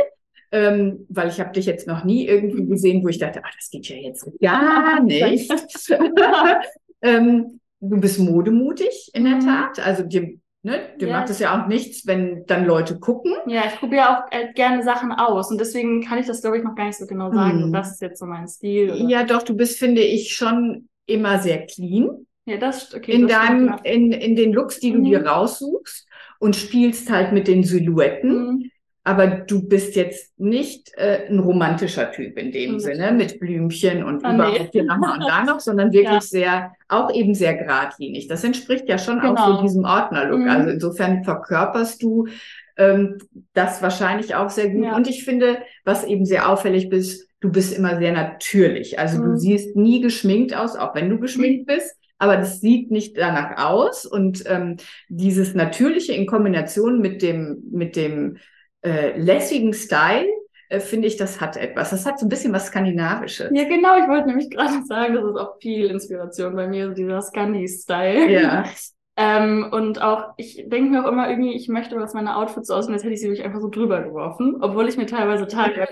Ähm, 0.53 1.07
weil 1.09 1.29
ich 1.29 1.41
habe 1.41 1.51
dich 1.53 1.67
jetzt 1.67 1.89
noch 1.89 2.05
nie 2.05 2.27
irgendwie 2.27 2.63
mhm. 2.63 2.71
gesehen, 2.71 3.05
wo 3.05 3.09
ich 3.09 3.19
dachte, 3.19 3.43
ach, 3.45 3.55
das 3.57 3.69
geht 3.69 3.89
ja 3.89 3.97
jetzt 3.97 4.27
gar 4.41 5.03
nicht. 5.03 5.51
ähm, 7.03 7.61
du 7.81 8.01
bist 8.01 8.21
modemutig 8.21 9.11
in 9.13 9.25
der 9.25 9.37
mhm. 9.37 9.41
Tat. 9.41 9.85
Also 9.85 10.05
dir 10.05 10.39
Ne? 10.67 10.81
Dir 11.01 11.07
ja. 11.07 11.21
macht 11.21 11.31
es 11.31 11.39
ja 11.39 11.63
auch 11.63 11.69
nichts, 11.69 12.09
wenn 12.09 12.45
dann 12.47 12.67
Leute 12.67 12.99
gucken. 12.99 13.33
Ja, 13.47 13.67
ich 13.67 13.77
probiere 13.77 14.11
auch 14.11 14.33
äh, 14.33 14.53
gerne 14.53 14.83
Sachen 14.83 15.13
aus 15.13 15.53
und 15.53 15.61
deswegen 15.61 16.03
kann 16.03 16.19
ich 16.19 16.27
das, 16.27 16.41
glaube 16.41 16.59
ich, 16.59 16.65
noch 16.65 16.75
gar 16.75 16.87
nicht 16.87 16.99
so 16.99 17.07
genau 17.07 17.31
sagen. 17.31 17.63
Hm. 17.63 17.73
Das 17.73 17.93
ist 17.93 18.03
jetzt 18.03 18.19
so 18.19 18.27
mein 18.27 18.49
Stil. 18.49 18.91
Oder? 18.91 19.09
Ja, 19.09 19.23
doch, 19.23 19.45
du 19.45 19.55
bist, 19.55 19.79
finde 19.79 20.01
ich, 20.01 20.35
schon 20.35 20.89
immer 21.07 21.39
sehr 21.39 21.67
clean. 21.67 22.27
Ja, 22.47 22.57
das, 22.57 22.93
okay. 22.93 23.13
In 23.13 23.29
das 23.29 23.39
deinem, 23.39 23.77
in, 23.85 24.11
in 24.11 24.35
den 24.35 24.53
Looks, 24.53 24.81
die 24.81 24.91
du 24.91 24.99
mhm. 24.99 25.05
dir 25.05 25.25
raussuchst 25.25 26.09
und 26.41 26.57
spielst 26.57 27.13
halt 27.13 27.31
mit 27.31 27.47
den 27.47 27.63
Silhouetten. 27.63 28.31
Mhm. 28.31 28.71
Aber 29.07 29.29
du 29.29 29.63
bist 29.63 29.95
jetzt 29.95 30.37
nicht 30.37 30.91
äh, 30.97 31.29
ein 31.31 31.39
romantischer 31.39 32.11
Typ 32.11 32.37
in 32.37 32.51
dem 32.51 32.73
mhm. 32.73 32.81
Sinne, 32.81 33.13
mit 33.13 33.39
Blümchen 33.39 34.03
und 34.03 34.19
überhaupt 34.19 34.73
hier 34.73 34.83
nochmal 34.83 35.19
und 35.19 35.25
da 35.29 35.45
noch, 35.45 35.61
sondern 35.61 35.93
wirklich 35.93 36.13
ja. 36.13 36.21
sehr, 36.21 36.73
auch 36.89 37.15
eben 37.15 37.33
sehr 37.33 37.55
geradlinig. 37.55 38.27
Das 38.27 38.43
entspricht 38.43 38.89
ja 38.89 38.99
schon 38.99 39.21
genau. 39.21 39.35
auch 39.35 39.39
so 39.39 39.51
genau. 39.53 39.63
diesem 39.63 39.85
Ordnerlook. 39.85 40.41
Mhm. 40.41 40.49
Also 40.49 40.71
insofern 40.71 41.23
verkörperst 41.23 42.03
du 42.03 42.27
ähm, 42.77 43.19
das 43.53 43.81
wahrscheinlich 43.81 44.35
auch 44.35 44.51
sehr 44.51 44.71
gut. 44.71 44.87
Ja. 44.87 44.97
Und 44.97 45.07
ich 45.09 45.25
finde, 45.25 45.59
was 45.85 46.03
eben 46.03 46.25
sehr 46.25 46.51
auffällig 46.51 46.89
bist, 46.89 47.29
du 47.39 47.53
bist 47.53 47.79
immer 47.79 47.99
sehr 47.99 48.13
natürlich. 48.13 48.99
Also 48.99 49.23
mhm. 49.23 49.25
du 49.27 49.37
siehst 49.37 49.77
nie 49.77 50.01
geschminkt 50.01 50.57
aus, 50.57 50.75
auch 50.75 50.97
wenn 50.97 51.09
du 51.09 51.21
geschminkt 51.21 51.67
bist 51.67 51.95
aber 52.19 52.39
das 52.39 52.63
sieht 52.63 52.91
nicht 52.91 53.19
danach 53.19 53.63
aus. 53.63 54.07
Und 54.07 54.43
ähm, 54.47 54.79
dieses 55.11 55.55
Natürliche 55.55 56.15
in 56.15 56.25
Kombination 56.25 57.01
mit 57.01 57.21
dem, 57.21 57.63
mit 57.71 57.95
dem 57.95 58.39
äh, 58.83 59.19
lässigen 59.19 59.73
Style, 59.73 60.27
äh, 60.69 60.81
finde 60.81 61.07
ich, 61.07 61.17
das 61.17 61.41
hat 61.41 61.57
etwas. 61.57 61.91
Das 61.91 62.07
hat 62.07 62.19
so 62.19 62.27
ein 62.27 62.29
bisschen 62.29 62.53
was 62.53 62.67
Skandinavisches. 62.67 63.51
Ja, 63.53 63.65
genau. 63.65 63.99
Ich 63.99 64.09
wollte 64.09 64.29
nämlich 64.29 64.51
gerade 64.51 64.85
sagen, 64.85 65.15
das 65.15 65.25
ist 65.25 65.37
auch 65.37 65.57
viel 65.61 65.87
Inspiration 65.87 66.57
bei 66.57 66.67
mir, 66.67 66.89
dieser 66.91 67.23
Scandi-Style. 67.23 68.31
Ja. 68.31 68.65
ähm, 69.17 69.69
und 69.71 70.03
auch, 70.03 70.35
ich 70.37 70.65
denke 70.67 70.91
mir 70.91 71.05
auch 71.05 71.13
immer 71.13 71.31
irgendwie, 71.31 71.55
ich 71.55 71.69
möchte, 71.69 71.95
dass 71.95 72.15
meine 72.15 72.37
Outfits 72.37 72.67
so 72.67 72.75
aussehen, 72.75 72.95
als 72.95 73.05
hätte 73.05 73.15
ich 73.15 73.21
sie 73.21 73.29
wirklich 73.29 73.47
einfach 73.47 73.61
so 73.61 73.69
drüber 73.69 74.03
geworfen, 74.03 74.57
obwohl 74.61 74.89
ich 74.89 74.97
mir 74.97 75.07
teilweise 75.07 75.47
Tage 75.47 75.87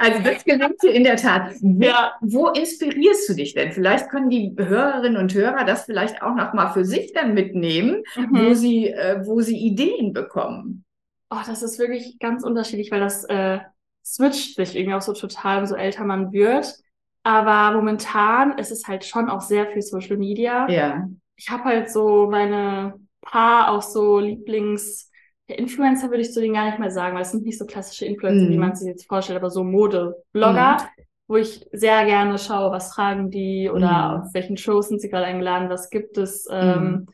Also 0.00 0.22
das 0.22 0.44
gelingt 0.44 0.80
dir 0.82 0.92
in 0.92 1.02
der 1.02 1.16
Tat. 1.16 1.54
Wo, 1.60 1.84
ja. 1.84 2.12
wo 2.20 2.48
inspirierst 2.50 3.28
du 3.28 3.34
dich 3.34 3.52
denn? 3.54 3.72
Vielleicht 3.72 4.08
können 4.10 4.30
die 4.30 4.54
Hörerinnen 4.56 5.20
und 5.20 5.34
Hörer 5.34 5.64
das 5.64 5.86
vielleicht 5.86 6.22
auch 6.22 6.36
noch 6.36 6.54
mal 6.54 6.68
für 6.68 6.84
sich 6.84 7.12
dann 7.12 7.34
mitnehmen, 7.34 8.04
mhm. 8.14 8.28
wo 8.30 8.54
sie, 8.54 8.90
äh, 8.90 9.26
wo 9.26 9.40
sie 9.40 9.58
Ideen 9.58 10.12
bekommen. 10.12 10.84
Oh, 11.30 11.40
das 11.46 11.62
ist 11.62 11.78
wirklich 11.78 12.18
ganz 12.18 12.42
unterschiedlich, 12.44 12.90
weil 12.90 13.00
das 13.00 13.24
äh, 13.24 13.58
switcht 14.04 14.56
sich 14.56 14.76
irgendwie 14.76 14.94
auch 14.94 15.02
so 15.02 15.12
total, 15.12 15.66
so 15.66 15.74
älter 15.74 16.04
man 16.04 16.32
wird. 16.32 16.74
Aber 17.22 17.76
momentan 17.76 18.56
ist 18.58 18.70
es 18.70 18.86
halt 18.86 19.04
schon 19.04 19.28
auch 19.28 19.42
sehr 19.42 19.66
viel 19.66 19.82
Social 19.82 20.16
Media. 20.16 20.68
Ja. 20.70 21.08
Ich 21.36 21.50
habe 21.50 21.64
halt 21.64 21.90
so 21.90 22.28
meine 22.30 22.94
paar 23.20 23.70
auch 23.70 23.82
so 23.82 24.18
Lieblings 24.18 25.08
Influencer 25.56 26.10
würde 26.10 26.20
ich 26.20 26.32
zu 26.32 26.40
denen 26.40 26.54
gar 26.54 26.66
nicht 26.66 26.78
mehr 26.78 26.90
sagen, 26.90 27.14
weil 27.14 27.22
es 27.22 27.30
sind 27.30 27.44
nicht 27.44 27.58
so 27.58 27.64
klassische 27.64 28.04
Influencer, 28.04 28.46
mm. 28.46 28.48
wie 28.50 28.54
mhm. 28.54 28.60
man 28.60 28.74
sich 28.74 28.86
jetzt 28.86 29.08
vorstellt, 29.08 29.38
aber 29.38 29.50
so 29.50 29.64
Mode-Blogger, 29.64 30.76
mm. 30.76 31.02
wo 31.26 31.36
ich 31.36 31.66
sehr 31.72 32.04
gerne 32.04 32.38
schaue, 32.38 32.70
was 32.70 32.92
fragen 32.92 33.30
die 33.30 33.70
oder 33.72 33.88
mm. 33.88 34.20
auf 34.20 34.34
welchen 34.34 34.58
Shows 34.58 34.88
sind 34.88 35.00
sie 35.00 35.08
gerade 35.08 35.24
eingeladen, 35.24 35.70
was 35.70 35.88
gibt 35.88 36.18
es. 36.18 36.46
Ähm, 36.50 36.82
mhm. 36.82 37.06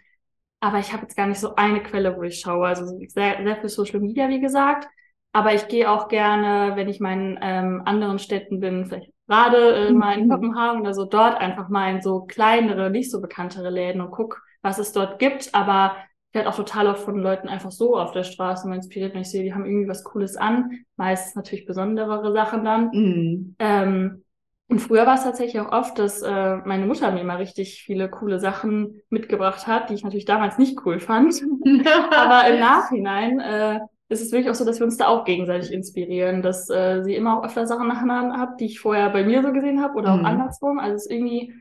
Aber 0.65 0.79
ich 0.79 0.95
habe 0.95 1.03
jetzt 1.03 1.15
gar 1.15 1.27
nicht 1.27 1.41
so 1.41 1.57
eine 1.57 1.83
Quelle, 1.83 2.17
wo 2.17 2.23
ich 2.23 2.41
schaue. 2.41 2.67
Also 2.67 2.87
sehr, 2.87 3.37
sehr 3.45 3.57
viel 3.57 3.69
Social 3.69 4.01
Media, 4.01 4.31
wie 4.31 4.41
gesagt. 4.41 4.89
Aber 5.31 5.53
ich 5.53 5.69
gehe 5.69 5.91
auch 5.91 6.09
gerne, 6.09 6.73
wenn 6.75 6.89
ich 6.89 7.01
mal 7.01 7.13
in 7.13 7.39
ähm, 7.43 7.83
anderen 7.85 8.19
Städten 8.19 8.61
bin, 8.61 8.87
vielleicht 8.87 9.13
gerade 9.29 9.89
äh, 9.89 9.93
mal 9.93 10.17
in 10.17 10.25
mhm. 10.25 10.31
Kopenhagen 10.31 10.81
oder 10.81 10.95
so, 10.95 11.05
dort 11.05 11.39
einfach 11.39 11.69
mal 11.69 11.95
in 11.95 12.01
so 12.01 12.23
kleinere, 12.23 12.89
nicht 12.89 13.11
so 13.11 13.21
bekanntere 13.21 13.69
Läden 13.69 14.01
und 14.01 14.11
guck, 14.11 14.41
was 14.63 14.79
es 14.79 14.93
dort 14.93 15.19
gibt. 15.19 15.55
Aber 15.55 15.97
ich 16.31 16.35
werde 16.35 16.49
auch 16.49 16.57
total 16.57 16.87
oft 16.87 17.05
von 17.05 17.19
Leuten 17.19 17.49
einfach 17.49 17.71
so 17.71 17.99
auf 17.99 18.13
der 18.13 18.25
Straße 18.25 18.67
mal 18.67 18.77
inspiriert, 18.77 19.13
wenn 19.13 19.21
ich 19.21 19.31
sehe, 19.31 19.43
die 19.43 19.53
haben 19.53 19.67
irgendwie 19.67 19.91
was 19.91 20.03
Cooles 20.03 20.35
an. 20.35 20.79
Meistens 20.97 21.35
natürlich 21.35 21.67
besonderere 21.67 22.33
Sachen 22.33 22.65
dann. 22.65 22.91
Mhm. 22.91 23.57
Ähm, 23.59 24.24
und 24.69 24.79
früher 24.79 25.07
war 25.07 25.15
es 25.15 25.25
tatsächlich 25.25 25.61
auch 25.61 25.73
oft, 25.73 25.99
dass 25.99 26.23
äh, 26.23 26.57
meine 26.65 26.87
Mutter 26.87 27.11
mir 27.13 27.21
immer 27.21 27.39
richtig 27.39 27.83
viele 27.85 28.09
coole 28.09 28.39
Sachen 28.39 29.03
mitgebracht 29.11 29.67
hat, 29.67 29.91
die 29.91 29.95
ich 29.95 30.05
natürlich 30.05 30.25
damals 30.25 30.57
nicht 30.57 30.79
cool 30.87 31.01
fand. 31.01 31.35
Aber 32.11 32.49
im 32.49 32.61
Nachhinein 32.61 33.41
äh, 33.41 33.81
ist 34.09 34.23
es 34.23 34.33
wirklich 34.33 34.51
auch 34.51 34.55
so, 34.55 34.65
dass 34.65 34.81
wir 34.81 34.87
uns 34.87 34.97
da 34.97 35.09
auch 35.09 35.25
gegenseitig 35.25 35.71
inspirieren, 35.71 36.41
dass 36.41 36.71
äh, 36.71 37.03
sie 37.03 37.15
immer 37.15 37.39
auch 37.39 37.45
öfter 37.45 37.67
Sachen 37.67 37.89
nacheinander 37.89 38.39
hat, 38.39 38.59
die 38.61 38.67
ich 38.67 38.81
vorher 38.81 39.11
bei 39.11 39.25
mir 39.25 39.43
so 39.43 39.53
gesehen 39.53 39.83
habe 39.83 39.99
oder 39.99 40.17
mhm. 40.17 40.21
auch 40.21 40.29
andersrum. 40.29 40.79
Also 40.79 40.97
es 40.97 41.07
ist 41.07 41.13
irgendwie, 41.13 41.53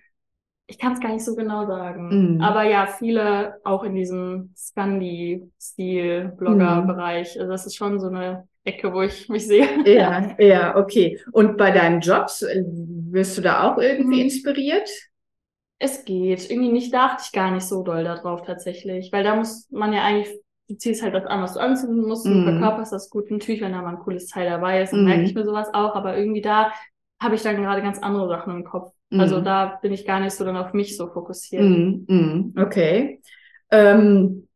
ich 0.67 0.77
kann 0.79 0.93
es 0.93 1.01
gar 1.01 1.11
nicht 1.11 1.25
so 1.25 1.35
genau 1.35 1.67
sagen. 1.67 2.35
Mhm. 2.35 2.41
Aber 2.41 2.63
ja, 2.63 2.87
viele 2.87 3.59
auch 3.63 3.83
in 3.83 3.95
diesem 3.95 4.53
Scandi-Stil-Blogger-Bereich. 4.55 7.35
Mhm. 7.35 7.41
Also 7.41 7.51
das 7.51 7.65
ist 7.65 7.75
schon 7.75 7.99
so 7.99 8.07
eine 8.07 8.47
Ecke, 8.63 8.93
wo 8.93 9.01
ich 9.01 9.27
mich 9.27 9.45
sehe. 9.45 9.67
Ja, 9.85 10.33
ja, 10.39 10.77
okay. 10.77 11.19
Und 11.31 11.57
bei 11.57 11.71
deinen 11.71 11.99
Jobs, 11.99 12.43
äh, 12.43 12.63
wirst 12.65 13.37
du 13.37 13.41
da 13.41 13.69
auch 13.69 13.77
irgendwie 13.77 14.19
mhm. 14.19 14.23
inspiriert? 14.23 14.89
Es 15.79 16.05
geht. 16.05 16.49
Irgendwie 16.49 16.71
nicht, 16.71 16.93
da 16.93 17.07
achte 17.07 17.23
ich 17.25 17.33
gar 17.33 17.51
nicht 17.51 17.67
so 17.67 17.83
doll 17.83 18.05
darauf 18.05 18.43
tatsächlich. 18.43 19.11
Weil 19.11 19.25
da 19.25 19.35
muss 19.35 19.67
man 19.69 19.91
ja 19.91 20.03
eigentlich, 20.03 20.33
du 20.69 20.77
ziehst 20.77 21.03
halt 21.03 21.13
das 21.13 21.25
an, 21.25 21.41
was 21.41 21.55
du 21.55 21.59
anziehen 21.59 22.07
musst, 22.07 22.25
mhm. 22.25 22.45
du 22.45 22.51
verkörperst 22.51 22.93
das 22.93 23.09
gut. 23.09 23.29
Natürlich, 23.29 23.59
wenn 23.59 23.73
da 23.73 23.81
mal 23.81 23.89
ein 23.89 23.99
cooles 23.99 24.27
Teil 24.27 24.49
dabei 24.49 24.81
ist, 24.81 24.93
dann 24.93 25.01
mhm. 25.01 25.07
merke 25.07 25.23
ich 25.23 25.35
mir 25.35 25.43
sowas 25.43 25.73
auch. 25.73 25.93
Aber 25.95 26.17
irgendwie 26.17 26.41
da 26.41 26.71
habe 27.21 27.35
ich 27.35 27.41
dann 27.41 27.61
gerade 27.61 27.81
ganz 27.81 27.99
andere 27.99 28.29
Sachen 28.29 28.55
im 28.55 28.63
Kopf. 28.63 28.92
Also 29.19 29.39
mhm. 29.39 29.43
da 29.45 29.65
bin 29.81 29.93
ich 29.93 30.05
gar 30.05 30.19
nicht 30.19 30.33
so 30.33 30.43
dann 30.45 30.57
auf 30.57 30.73
mich 30.73 30.97
so 30.97 31.07
fokussiert. 31.07 31.63
Mhm. 31.63 32.05
Mhm. 32.07 32.53
Okay. 32.57 33.21
Ähm 33.71 34.47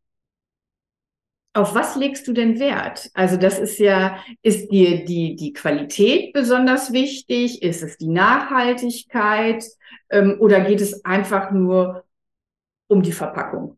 auf 1.58 1.74
was 1.74 1.96
legst 1.96 2.28
du 2.28 2.34
denn 2.34 2.60
Wert? 2.60 3.10
Also 3.15 3.36
das 3.36 3.58
ist 3.58 3.80
ja, 3.80 4.20
ist 4.43 4.72
dir 4.72 5.04
die, 5.06 5.36
die 5.36 5.54
Qualität 5.54 6.32
besonders 6.34 6.93
wichtig? 6.93 7.63
Ist 7.63 7.82
es 7.82 7.98
die 7.98 8.10
Nachhaltigkeit? 8.10 9.65
Ähm, 10.12 10.38
oder 10.39 10.62
geht 10.62 10.82
es 10.82 11.04
einfach 11.04 11.52
nur 11.52 12.04
um 12.88 13.02
die 13.02 13.12
Verpackung? 13.12 13.78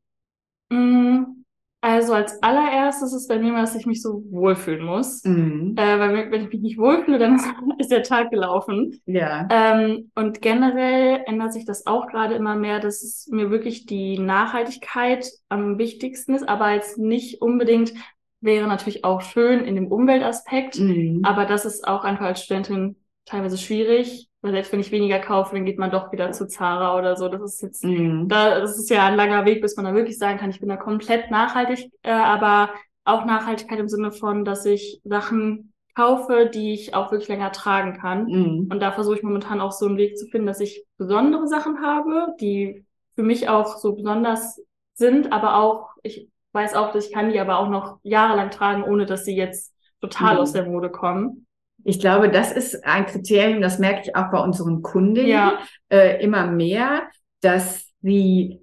Mm, 0.70 1.39
also 1.82 2.14
als 2.14 2.42
allererstes 2.44 3.14
ist 3.14 3.28
bei 3.30 3.40
mir 3.40 3.54
mal, 3.54 3.62
dass 3.62 3.76
ich 3.76 3.86
mich 3.86 4.02
so 4.02 4.24
wohlfühlen 4.30 4.86
muss. 4.86 5.24
Mhm. 5.24 5.76
Äh, 5.78 6.00
weil 6.00 6.32
wenn 6.32 6.44
ich 6.44 6.50
mich 6.50 6.62
nicht 6.62 6.78
wohlfühle, 6.78 7.20
dann 7.20 7.40
ist 7.78 7.92
der 7.92 8.04
Tag 8.04 8.32
gelaufen. 8.32 9.00
Ja. 9.06 9.48
Ähm, 9.50 10.12
und 10.16 10.42
generell 10.42 11.24
ändert 11.26 11.54
sich 11.54 11.66
das 11.66 11.88
auch 11.88 12.08
gerade 12.08 12.36
immer 12.36 12.56
mehr, 12.56 12.80
dass 12.80 13.02
es 13.02 13.28
mir 13.32 13.50
wirklich 13.50 13.86
die 13.86 14.20
Nachhaltigkeit 14.20 15.30
am 15.48 15.78
wichtigsten 15.78 16.36
ist, 16.36 16.48
aber 16.48 16.74
jetzt 16.74 16.98
nicht 16.98 17.42
unbedingt 17.42 17.94
wäre 18.42 18.68
natürlich 18.68 19.04
auch 19.04 19.22
schön 19.22 19.64
in 19.64 19.76
dem 19.76 19.88
Umweltaspekt, 19.88 20.80
mhm. 20.80 21.22
aber 21.24 21.46
das 21.46 21.66
ist 21.66 21.88
auch 21.88 22.04
einfach 22.04 22.26
als 22.26 22.44
Studentin 22.44 22.96
teilweise 23.26 23.58
schwierig, 23.58 24.29
weil 24.42 24.52
selbst 24.52 24.72
wenn 24.72 24.80
ich 24.80 24.92
weniger 24.92 25.20
kaufe, 25.20 25.56
dann 25.56 25.66
geht 25.66 25.80
man 25.80 25.92
doch 25.92 26.12
wieder 26.12 26.32
zu 26.32 26.48
Zara 26.48 26.98
oder 26.98 27.16
so. 27.16 27.28
Das 27.28 27.42
ist 27.42 27.62
jetzt, 27.62 27.84
mhm. 27.84 28.28
da, 28.30 28.60
das 28.60 28.78
ist 28.78 28.90
ja 28.90 29.06
ein 29.06 29.16
langer 29.16 29.46
Weg, 29.46 29.62
bis 29.62 29.76
man 29.76 29.86
da 29.86 29.94
wirklich 29.94 30.18
sagen 30.18 30.38
kann, 30.38 30.50
ich 30.50 30.60
bin 30.60 30.70
da 30.70 30.78
komplett 30.78 31.30
nachhaltig, 31.30 31.92
äh, 32.04 32.12
aber 32.12 32.74
auch 33.04 33.26
Nachhaltigkeit 33.26 33.80
im 33.80 33.90
Sinne 33.90 34.12
von, 34.12 34.46
dass 34.46 34.66
ich 34.66 35.02
Sachen 35.04 35.74
kaufe, 35.96 36.50
die 36.54 36.74
ich 36.74 36.94
auch 36.94 37.12
wirklich 37.12 37.28
länger 37.28 37.52
tragen 37.52 37.98
kann. 38.00 38.26
Mhm. 38.26 38.70
Und 38.72 38.80
da 38.80 38.92
versuche 38.92 39.18
ich 39.18 39.24
momentan 39.24 39.60
auch 39.60 39.74
so 39.74 39.86
einen 39.86 39.98
Weg 39.98 40.18
zu 40.18 40.28
finden, 40.28 40.48
dass 40.48 40.62
ich 40.62 40.86
besondere 40.98 41.48
Sachen 41.48 41.82
habe, 41.82 42.34
die 42.40 42.86
für 43.16 43.24
mich 43.24 43.50
auch 43.50 43.78
so 43.78 43.96
besonders 43.96 44.62
sind, 44.94 45.34
aber 45.34 45.58
auch, 45.58 45.90
ich 46.04 46.30
weiß 46.54 46.76
auch, 46.76 46.94
dass 46.94 47.08
ich 47.08 47.14
kann 47.14 47.32
die 47.32 47.40
aber 47.40 47.60
auch 47.60 47.70
noch 47.70 48.00
jahrelang 48.04 48.50
tragen, 48.52 48.84
ohne 48.84 49.06
dass 49.06 49.26
sie 49.26 49.36
jetzt 49.36 49.74
total 50.00 50.36
mhm. 50.36 50.42
aus 50.42 50.54
der 50.54 50.66
Mode 50.66 50.90
kommen. 50.90 51.46
Ich 51.84 52.00
glaube, 52.00 52.30
das 52.30 52.52
ist 52.52 52.86
ein 52.86 53.06
Kriterium, 53.06 53.62
das 53.62 53.80
merke 53.80 54.02
ich 54.06 54.16
auch 54.16 54.32
bei 54.32 54.40
unseren 54.40 54.82
Kundinnen 54.82 55.30
ja. 55.30 55.60
äh, 55.90 56.24
immer 56.24 56.48
mehr, 56.48 57.04
dass 57.42 57.88
sie 58.02 58.62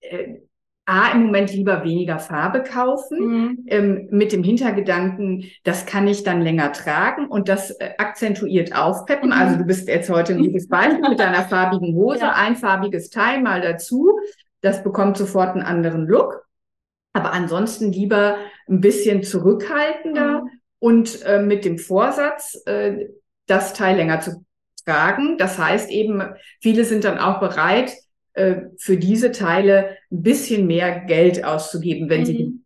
äh, 0.00 0.40
A, 0.88 1.12
im 1.12 1.26
Moment 1.26 1.52
lieber 1.52 1.84
weniger 1.84 2.18
Farbe 2.18 2.62
kaufen, 2.62 3.18
mhm. 3.18 3.64
ähm, 3.66 4.08
mit 4.10 4.32
dem 4.32 4.42
Hintergedanken, 4.42 5.44
das 5.62 5.84
kann 5.84 6.08
ich 6.08 6.24
dann 6.24 6.40
länger 6.40 6.72
tragen 6.72 7.26
und 7.26 7.50
das 7.50 7.72
äh, 7.72 7.90
akzentuiert 7.98 8.74
aufpeppen. 8.74 9.28
Mhm. 9.28 9.34
Also 9.34 9.58
du 9.58 9.64
bist 9.64 9.86
jetzt 9.86 10.08
heute 10.08 10.32
ein 10.32 10.42
gutes 10.42 10.66
Beispiel 10.66 11.06
mit 11.06 11.20
deiner 11.20 11.42
farbigen 11.48 11.94
Hose, 11.94 12.20
ja. 12.20 12.32
ein 12.32 12.56
farbiges 12.56 13.10
Teil 13.10 13.42
mal 13.42 13.60
dazu. 13.60 14.18
Das 14.62 14.82
bekommt 14.82 15.18
sofort 15.18 15.50
einen 15.50 15.62
anderen 15.62 16.06
Look. 16.06 16.46
Aber 17.12 17.32
ansonsten 17.32 17.92
lieber 17.92 18.38
ein 18.66 18.80
bisschen 18.80 19.22
zurückhaltender 19.22 20.44
mhm. 20.44 20.50
Und 20.78 21.22
äh, 21.22 21.40
mit 21.40 21.64
dem 21.64 21.78
Vorsatz, 21.78 22.60
äh, 22.66 23.08
das 23.46 23.74
Teil 23.74 23.96
länger 23.96 24.20
zu 24.20 24.44
tragen. 24.84 25.38
Das 25.38 25.58
heißt 25.58 25.90
eben, 25.90 26.22
viele 26.60 26.84
sind 26.84 27.04
dann 27.04 27.18
auch 27.18 27.40
bereit, 27.40 27.92
äh, 28.34 28.62
für 28.78 28.96
diese 28.96 29.32
Teile 29.32 29.96
ein 30.10 30.22
bisschen 30.22 30.66
mehr 30.66 31.00
Geld 31.00 31.44
auszugeben, 31.44 32.08
wenn 32.08 32.20
mhm. 32.20 32.26
sie 32.26 32.60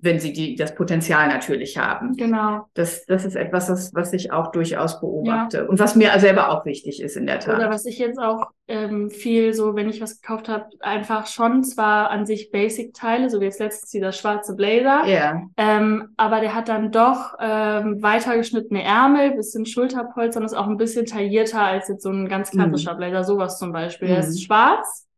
wenn 0.00 0.20
sie 0.20 0.32
die, 0.32 0.54
das 0.54 0.76
Potenzial 0.76 1.26
natürlich 1.26 1.76
haben. 1.76 2.16
Genau. 2.16 2.66
Das, 2.74 3.04
das 3.06 3.24
ist 3.24 3.34
etwas, 3.34 3.68
was, 3.68 3.92
was 3.94 4.12
ich 4.12 4.32
auch 4.32 4.52
durchaus 4.52 5.00
beobachte 5.00 5.58
ja. 5.58 5.64
und 5.64 5.80
was 5.80 5.96
mir 5.96 6.16
selber 6.18 6.50
auch 6.50 6.64
wichtig 6.64 7.02
ist 7.02 7.16
in 7.16 7.26
der 7.26 7.40
Tat. 7.40 7.56
Oder 7.56 7.68
was 7.68 7.84
ich 7.84 7.98
jetzt 7.98 8.18
auch 8.18 8.46
ähm, 8.68 9.10
viel 9.10 9.54
so, 9.54 9.74
wenn 9.74 9.88
ich 9.88 10.00
was 10.00 10.20
gekauft 10.20 10.48
habe, 10.48 10.66
einfach 10.80 11.26
schon 11.26 11.64
zwar 11.64 12.10
an 12.10 12.26
sich 12.26 12.52
Basic-Teile, 12.52 13.28
so 13.28 13.40
wie 13.40 13.46
jetzt 13.46 13.58
letztens 13.58 13.90
dieser 13.90 14.12
schwarze 14.12 14.54
Blazer, 14.54 15.04
ja. 15.06 15.42
ähm, 15.56 16.10
aber 16.16 16.40
der 16.40 16.54
hat 16.54 16.68
dann 16.68 16.92
doch 16.92 17.34
ähm, 17.40 18.00
weitergeschnittene 18.00 18.84
Ärmel, 18.84 19.32
bisschen 19.32 19.66
Schulterpolster 19.66 20.38
und 20.38 20.46
ist 20.46 20.54
auch 20.54 20.68
ein 20.68 20.76
bisschen 20.76 21.06
taillierter 21.06 21.60
als 21.62 21.88
jetzt 21.88 22.04
so 22.04 22.10
ein 22.10 22.28
ganz 22.28 22.52
klassischer 22.52 22.94
mhm. 22.94 22.98
Blazer, 22.98 23.24
sowas 23.24 23.58
zum 23.58 23.72
Beispiel. 23.72 24.08
Mhm. 24.08 24.12
Der 24.12 24.20
ist 24.20 24.44
schwarz 24.44 25.08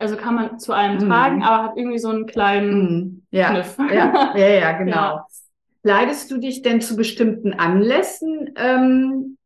also 0.00 0.16
kann 0.16 0.34
man 0.34 0.58
zu 0.58 0.72
allem 0.72 0.96
mm. 0.96 1.08
tragen, 1.08 1.42
aber 1.42 1.64
hat 1.64 1.76
irgendwie 1.76 1.98
so 1.98 2.08
einen 2.08 2.26
kleinen 2.26 2.72
mm. 2.72 3.19
Ja. 3.30 3.50
Kniff. 3.50 3.76
Ja, 3.78 4.34
ja, 4.36 4.48
ja 4.48 4.72
genau. 4.78 4.96
Ja. 4.96 5.26
Kleidest 5.82 6.30
du 6.30 6.38
dich 6.38 6.62
denn 6.62 6.80
zu 6.80 6.94
bestimmten 6.94 7.54
Anlässen, 7.54 8.50
ähm, 8.56 9.38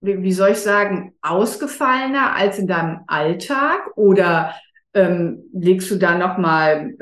wie, 0.00 0.22
wie, 0.22 0.32
soll 0.32 0.50
ich 0.50 0.58
sagen, 0.58 1.14
ausgefallener 1.20 2.34
als 2.34 2.58
in 2.58 2.68
deinem 2.68 3.00
Alltag? 3.08 3.80
Oder 3.96 4.54
ähm, 4.94 5.44
legst 5.52 5.90
du 5.90 5.96
da 5.96 6.16
nochmal 6.16 6.96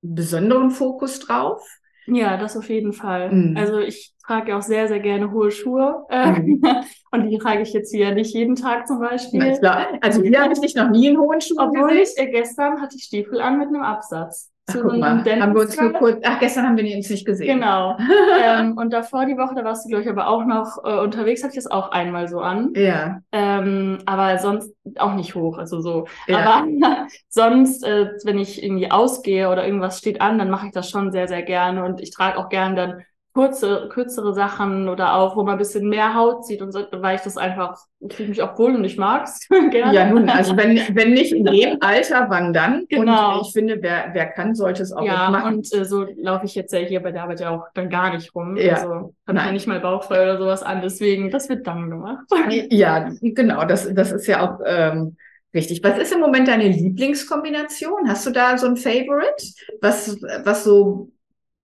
besonderen 0.00 0.70
Fokus 0.70 1.18
drauf? 1.20 1.62
Ja, 2.06 2.36
das 2.36 2.56
auf 2.56 2.68
jeden 2.68 2.92
Fall. 2.92 3.30
Mhm. 3.30 3.56
Also 3.56 3.78
ich 3.78 4.14
trage 4.26 4.56
auch 4.56 4.62
sehr, 4.62 4.88
sehr 4.88 5.00
gerne 5.00 5.30
hohe 5.30 5.50
Schuhe. 5.50 6.06
Äh, 6.08 6.32
mhm. 6.32 6.62
und 7.12 7.28
die 7.28 7.38
trage 7.38 7.62
ich 7.62 7.72
jetzt 7.72 7.94
hier 7.94 8.14
nicht 8.14 8.34
jeden 8.34 8.56
Tag 8.56 8.86
zum 8.86 9.00
Beispiel. 9.00 9.58
Also 10.00 10.22
hier 10.22 10.42
habe 10.42 10.52
ich 10.52 10.60
dich 10.60 10.74
noch 10.74 10.90
nie 10.90 11.08
in 11.08 11.18
hohen 11.18 11.40
Schuhen 11.40 11.58
Obwohl 11.60 11.98
gesehen. 11.98 12.06
ich 12.16 12.28
äh, 12.28 12.30
gestern 12.30 12.80
hatte 12.80 12.96
ich 12.96 13.04
Stiefel 13.04 13.40
an 13.40 13.58
mit 13.58 13.68
einem 13.68 13.82
Absatz. 13.82 14.50
Ach, 14.70 14.82
guck 14.82 14.98
mal, 14.98 15.24
haben 15.24 15.54
wir 15.54 15.60
uns 15.60 15.80
nur 15.80 15.92
kurz, 15.92 16.20
ach, 16.24 16.38
gestern 16.38 16.66
haben 16.66 16.76
wir 16.76 16.96
uns 16.96 17.10
nicht 17.10 17.26
gesehen. 17.26 17.58
Genau. 17.58 17.96
ähm, 18.42 18.76
und 18.76 18.92
davor 18.92 19.26
die 19.26 19.36
Woche, 19.36 19.54
da 19.54 19.64
warst 19.64 19.84
du, 19.84 19.88
glaube 19.88 20.02
ich, 20.02 20.10
aber 20.10 20.28
auch 20.28 20.44
noch 20.44 20.78
äh, 20.84 20.98
unterwegs, 21.00 21.42
hatte 21.42 21.52
ich 21.52 21.62
das 21.62 21.70
auch 21.70 21.90
einmal 21.90 22.28
so 22.28 22.40
an. 22.40 22.72
Ja. 22.74 23.20
Ähm, 23.32 23.98
aber 24.06 24.38
sonst 24.38 24.72
auch 24.98 25.14
nicht 25.14 25.34
hoch, 25.34 25.58
also 25.58 25.80
so. 25.80 26.06
Ja. 26.26 26.38
Aber 26.38 26.68
sonst, 27.28 27.84
äh, 27.84 28.10
wenn 28.24 28.38
ich 28.38 28.62
irgendwie 28.62 28.90
ausgehe 28.90 29.50
oder 29.50 29.64
irgendwas 29.64 29.98
steht 29.98 30.20
an, 30.20 30.38
dann 30.38 30.50
mache 30.50 30.66
ich 30.66 30.72
das 30.72 30.90
schon 30.90 31.12
sehr, 31.12 31.28
sehr 31.28 31.42
gerne. 31.42 31.84
Und 31.84 32.00
ich 32.00 32.10
trage 32.10 32.38
auch 32.38 32.48
gerne 32.48 32.74
dann 32.74 33.02
kurze, 33.40 33.88
kürzere 33.90 34.34
Sachen 34.34 34.86
oder 34.90 35.14
auch, 35.14 35.34
wo 35.34 35.42
man 35.42 35.52
ein 35.54 35.58
bisschen 35.58 35.88
mehr 35.88 36.14
Haut 36.14 36.44
sieht 36.44 36.60
und 36.60 36.72
so, 36.72 36.84
weil 36.92 37.16
ich 37.16 37.22
das 37.22 37.38
einfach, 37.38 37.78
ich 38.00 38.14
fühle 38.14 38.28
mich 38.28 38.42
auch 38.42 38.58
wohl 38.58 38.74
und 38.74 38.84
ich 38.84 38.98
mag's 38.98 39.48
gerne. 39.70 39.94
Ja, 39.94 40.10
nun, 40.10 40.28
also 40.28 40.58
wenn, 40.58 40.76
wenn 40.94 41.14
nicht 41.14 41.32
in 41.32 41.46
dem 41.46 41.78
Alter, 41.80 42.26
wann 42.28 42.52
dann? 42.52 42.84
Genau. 42.90 43.38
Und 43.38 43.46
ich 43.46 43.52
finde, 43.54 43.78
wer, 43.80 44.10
wer 44.12 44.26
kann, 44.26 44.54
sollte 44.54 44.82
es 44.82 44.92
auch 44.92 45.06
ja, 45.06 45.30
machen. 45.30 45.56
und 45.56 45.74
äh, 45.74 45.86
so 45.86 46.06
laufe 46.18 46.44
ich 46.44 46.54
jetzt 46.54 46.70
ja 46.74 46.80
hier 46.80 47.00
bei 47.00 47.12
der 47.12 47.22
Arbeit 47.22 47.40
ja 47.40 47.48
auch 47.48 47.64
dann 47.72 47.88
gar 47.88 48.12
nicht 48.12 48.34
rum. 48.34 48.58
Ja. 48.58 48.74
Also 48.74 49.14
habe 49.26 49.38
ja 49.38 49.52
nicht 49.52 49.66
mal 49.66 49.80
Bauchfeuer 49.80 50.24
oder 50.24 50.38
sowas 50.38 50.62
an, 50.62 50.82
deswegen, 50.82 51.30
das 51.30 51.48
wird 51.48 51.66
dann 51.66 51.88
gemacht. 51.88 52.26
Ja, 52.68 53.10
genau, 53.22 53.64
das, 53.64 53.88
das 53.94 54.12
ist 54.12 54.26
ja 54.26 54.46
auch, 54.46 54.60
ähm, 54.66 55.16
Richtig. 55.52 55.82
Was 55.82 55.98
ist 55.98 56.12
im 56.12 56.20
Moment 56.20 56.46
deine 56.46 56.68
Lieblingskombination? 56.68 58.08
Hast 58.08 58.24
du 58.24 58.30
da 58.30 58.56
so 58.56 58.68
ein 58.68 58.76
Favorite, 58.76 59.42
was, 59.80 60.16
was 60.44 60.62
so 60.62 61.10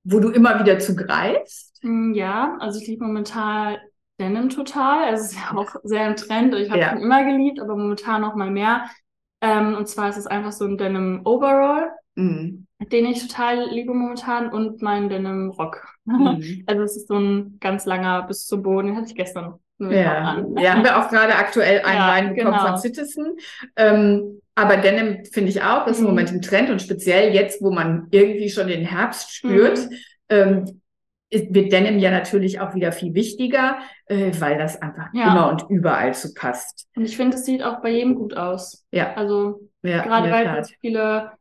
wo 0.07 0.21
du 0.21 0.31
immer 0.31 0.61
wieder 0.61 0.79
zugreifst? 0.79 1.66
Hm, 1.87 2.14
ja, 2.14 2.57
also 2.59 2.81
ich 2.81 2.88
liebe 2.88 3.05
momentan 3.05 3.77
Denim 4.20 4.49
total. 4.49 5.05
Also 5.05 5.25
es 5.25 5.33
ist 5.33 5.38
ja 5.51 5.57
auch 5.57 5.77
sehr 5.85 6.09
im 6.09 6.16
Trend. 6.16 6.55
Ich 6.55 6.68
habe 6.68 6.81
ja. 6.81 6.92
ihn 6.92 7.03
immer 7.03 7.25
geliebt, 7.25 7.61
aber 7.61 7.77
momentan 7.77 8.22
noch 8.22 8.35
mal 8.35 8.51
mehr. 8.51 8.87
Ähm, 9.40 9.75
und 9.77 9.88
zwar 9.88 10.09
ist 10.09 10.16
es 10.16 10.27
einfach 10.27 10.53
so 10.53 10.64
ein 10.64 10.79
Denim 10.79 11.20
Overall, 11.25 11.90
mhm. 12.16 12.66
den 12.90 13.07
ich 13.07 13.25
total 13.27 13.68
liebe 13.70 13.94
momentan 13.94 14.51
und 14.51 14.83
mein 14.83 15.09
Denim 15.09 15.51
Rock. 15.51 15.87
Mhm. 16.05 16.64
Also 16.66 16.83
es 16.83 16.96
ist 16.96 17.09
so 17.09 17.18
ein 17.18 17.59
ganz 17.61 17.87
langer 17.87 18.25
bis 18.27 18.46
zum 18.46 18.62
Boden. 18.62 18.88
Den 18.88 18.96
hatte 18.96 19.09
ich 19.09 19.14
gestern 19.14 19.61
ja. 19.79 20.42
ja, 20.57 20.72
haben 20.72 20.85
wir 20.85 20.99
auch 20.99 21.11
gerade 21.11 21.37
aktuell 21.37 21.83
einen 21.83 21.99
ja, 21.99 22.09
reinbekommen 22.09 22.59
genau. 22.59 22.66
von 22.66 22.79
Citizen. 22.79 23.37
Ähm, 23.77 24.40
aber 24.55 24.79
Denim 24.79 25.27
finde 25.27 25.51
ich 25.51 25.62
auch, 25.62 25.87
ist 25.87 25.99
mhm. 25.99 26.07
im 26.07 26.11
Moment 26.11 26.33
im 26.33 26.40
Trend 26.40 26.70
und 26.70 26.81
speziell 26.81 27.35
jetzt, 27.35 27.61
wo 27.61 27.70
man 27.70 28.09
irgendwie 28.11 28.49
schon 28.49 28.68
den 28.68 28.87
Herbst 28.87 29.35
spürt, 29.35 29.90
mhm. 29.90 29.96
ähm, 30.31 30.81
wird 31.31 31.73
Denim 31.73 31.99
ja 31.99 32.11
natürlich 32.11 32.61
auch 32.61 32.75
wieder 32.75 32.93
viel 32.93 33.15
wichtiger, 33.15 33.79
äh, 34.07 34.31
weil 34.39 34.59
das 34.59 34.81
einfach 34.81 35.09
ja. 35.12 35.33
immer 35.33 35.51
und 35.51 35.69
überall 35.69 36.15
zu 36.15 36.33
passt. 36.35 36.89
Und 36.97 37.05
ich 37.05 37.17
finde, 37.17 37.37
es 37.37 37.45
sieht 37.45 37.62
auch 37.62 37.81
bei 37.81 37.91
jedem 37.91 38.15
gut 38.15 38.37
aus. 38.37 38.87
Ja. 38.93 39.15
Also 39.15 39.69
ja, 39.83 40.03
gerade 40.03 40.31
weil 40.31 40.59
es 40.59 40.73
viele 40.81 41.33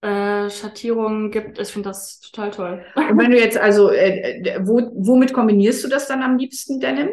äh, 0.00 0.48
Schattierungen 0.50 1.30
gibt, 1.30 1.58
ich 1.58 1.68
finde 1.68 1.88
das 1.88 2.20
total 2.20 2.50
toll. 2.50 2.84
Und 2.94 3.18
wenn 3.18 3.30
du 3.30 3.38
jetzt 3.38 3.58
also, 3.58 3.90
äh, 3.90 4.40
äh 4.40 4.60
wo, 4.62 4.90
womit 4.94 5.32
kombinierst 5.32 5.82
du 5.84 5.88
das 5.88 6.06
dann 6.06 6.22
am 6.22 6.38
liebsten, 6.38 6.80
Denim? 6.80 7.10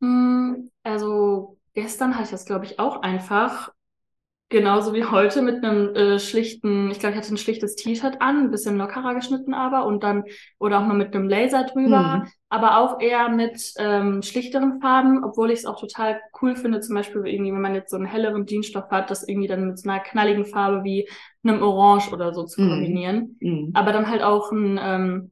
Hm, 0.00 0.70
also 0.82 1.58
gestern 1.74 2.14
hatte 2.14 2.24
ich 2.24 2.30
das, 2.30 2.46
glaube 2.46 2.64
ich, 2.64 2.78
auch 2.78 3.02
einfach 3.02 3.72
genauso 4.50 4.92
wie 4.92 5.04
heute 5.04 5.42
mit 5.42 5.64
einem 5.64 5.94
äh, 5.94 6.18
schlichten, 6.18 6.90
ich 6.90 6.98
glaube, 6.98 7.14
ich 7.14 7.18
hatte 7.20 7.32
ein 7.32 7.38
schlichtes 7.38 7.76
T-Shirt 7.76 8.20
an, 8.20 8.44
ein 8.44 8.50
bisschen 8.50 8.76
lockerer 8.76 9.14
geschnitten 9.14 9.54
aber 9.54 9.86
und 9.86 10.02
dann 10.02 10.24
oder 10.58 10.80
auch 10.80 10.86
mal 10.86 10.96
mit 10.96 11.14
einem 11.14 11.28
Laser 11.28 11.64
drüber, 11.64 12.24
mhm. 12.24 12.28
aber 12.48 12.78
auch 12.78 13.00
eher 13.00 13.28
mit 13.28 13.72
ähm, 13.78 14.22
schlichteren 14.22 14.80
Farben, 14.80 15.24
obwohl 15.24 15.52
ich 15.52 15.60
es 15.60 15.66
auch 15.66 15.80
total 15.80 16.20
cool 16.42 16.56
finde, 16.56 16.80
zum 16.80 16.96
Beispiel 16.96 17.26
irgendwie, 17.26 17.52
wenn 17.52 17.60
man 17.60 17.76
jetzt 17.76 17.90
so 17.90 17.96
einen 17.96 18.06
helleren 18.06 18.44
Jeansstoff 18.44 18.90
hat, 18.90 19.10
das 19.10 19.26
irgendwie 19.26 19.48
dann 19.48 19.68
mit 19.68 19.78
so 19.78 19.88
einer 19.88 20.00
knalligen 20.00 20.44
Farbe 20.44 20.82
wie 20.82 21.08
einem 21.44 21.62
Orange 21.62 22.12
oder 22.12 22.34
so 22.34 22.44
zu 22.44 22.60
mhm. 22.60 22.68
kombinieren. 22.68 23.36
Mhm. 23.40 23.70
Aber 23.72 23.92
dann 23.92 24.10
halt 24.10 24.22
auch 24.22 24.50
ein 24.50 24.78
ähm, 24.82 25.30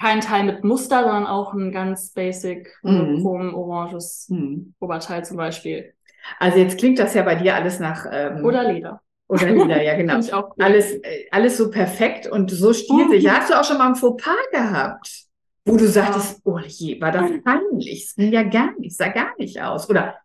kein 0.00 0.22
Teil 0.22 0.44
mit 0.44 0.64
Muster, 0.64 1.02
sondern 1.02 1.26
auch 1.26 1.52
ein 1.52 1.70
ganz 1.70 2.12
basic 2.12 2.78
monochrom 2.82 3.48
mhm. 3.48 3.54
oranges 3.54 4.26
mhm. 4.30 4.74
Oberteil 4.80 5.24
zum 5.24 5.36
Beispiel. 5.36 5.94
Also 6.38 6.58
jetzt 6.58 6.78
klingt 6.78 6.98
das 6.98 7.14
ja 7.14 7.22
bei 7.22 7.34
dir 7.34 7.54
alles 7.54 7.80
nach 7.80 8.06
ähm, 8.10 8.44
oder 8.44 8.70
Leder. 8.72 9.00
Oder 9.28 9.50
Leder, 9.50 9.82
ja 9.82 9.96
genau. 9.96 10.18
ich 10.20 10.32
auch 10.32 10.50
cool. 10.56 10.64
alles, 10.64 10.92
äh, 10.92 11.26
alles 11.30 11.56
so 11.56 11.70
perfekt 11.70 12.26
und 12.26 12.50
so 12.50 12.72
stilsicher. 12.72 13.32
Mhm. 13.32 13.36
Hast 13.36 13.50
du 13.50 13.60
auch 13.60 13.64
schon 13.64 13.78
mal 13.78 13.88
ein 13.88 13.96
Fauxpas 13.96 14.34
gehabt, 14.52 15.24
wo 15.64 15.76
du 15.76 15.86
sagtest, 15.86 16.40
oh 16.44 16.58
je, 16.58 17.00
war 17.00 17.10
das 17.10 17.30
peinlich? 17.42 18.04
Es 18.04 18.14
ging 18.14 18.32
ja 18.32 18.42
gar 18.42 18.78
nicht, 18.78 18.96
sah 18.96 19.08
gar 19.08 19.32
nicht 19.38 19.60
aus. 19.60 19.88
Oder 19.88 20.16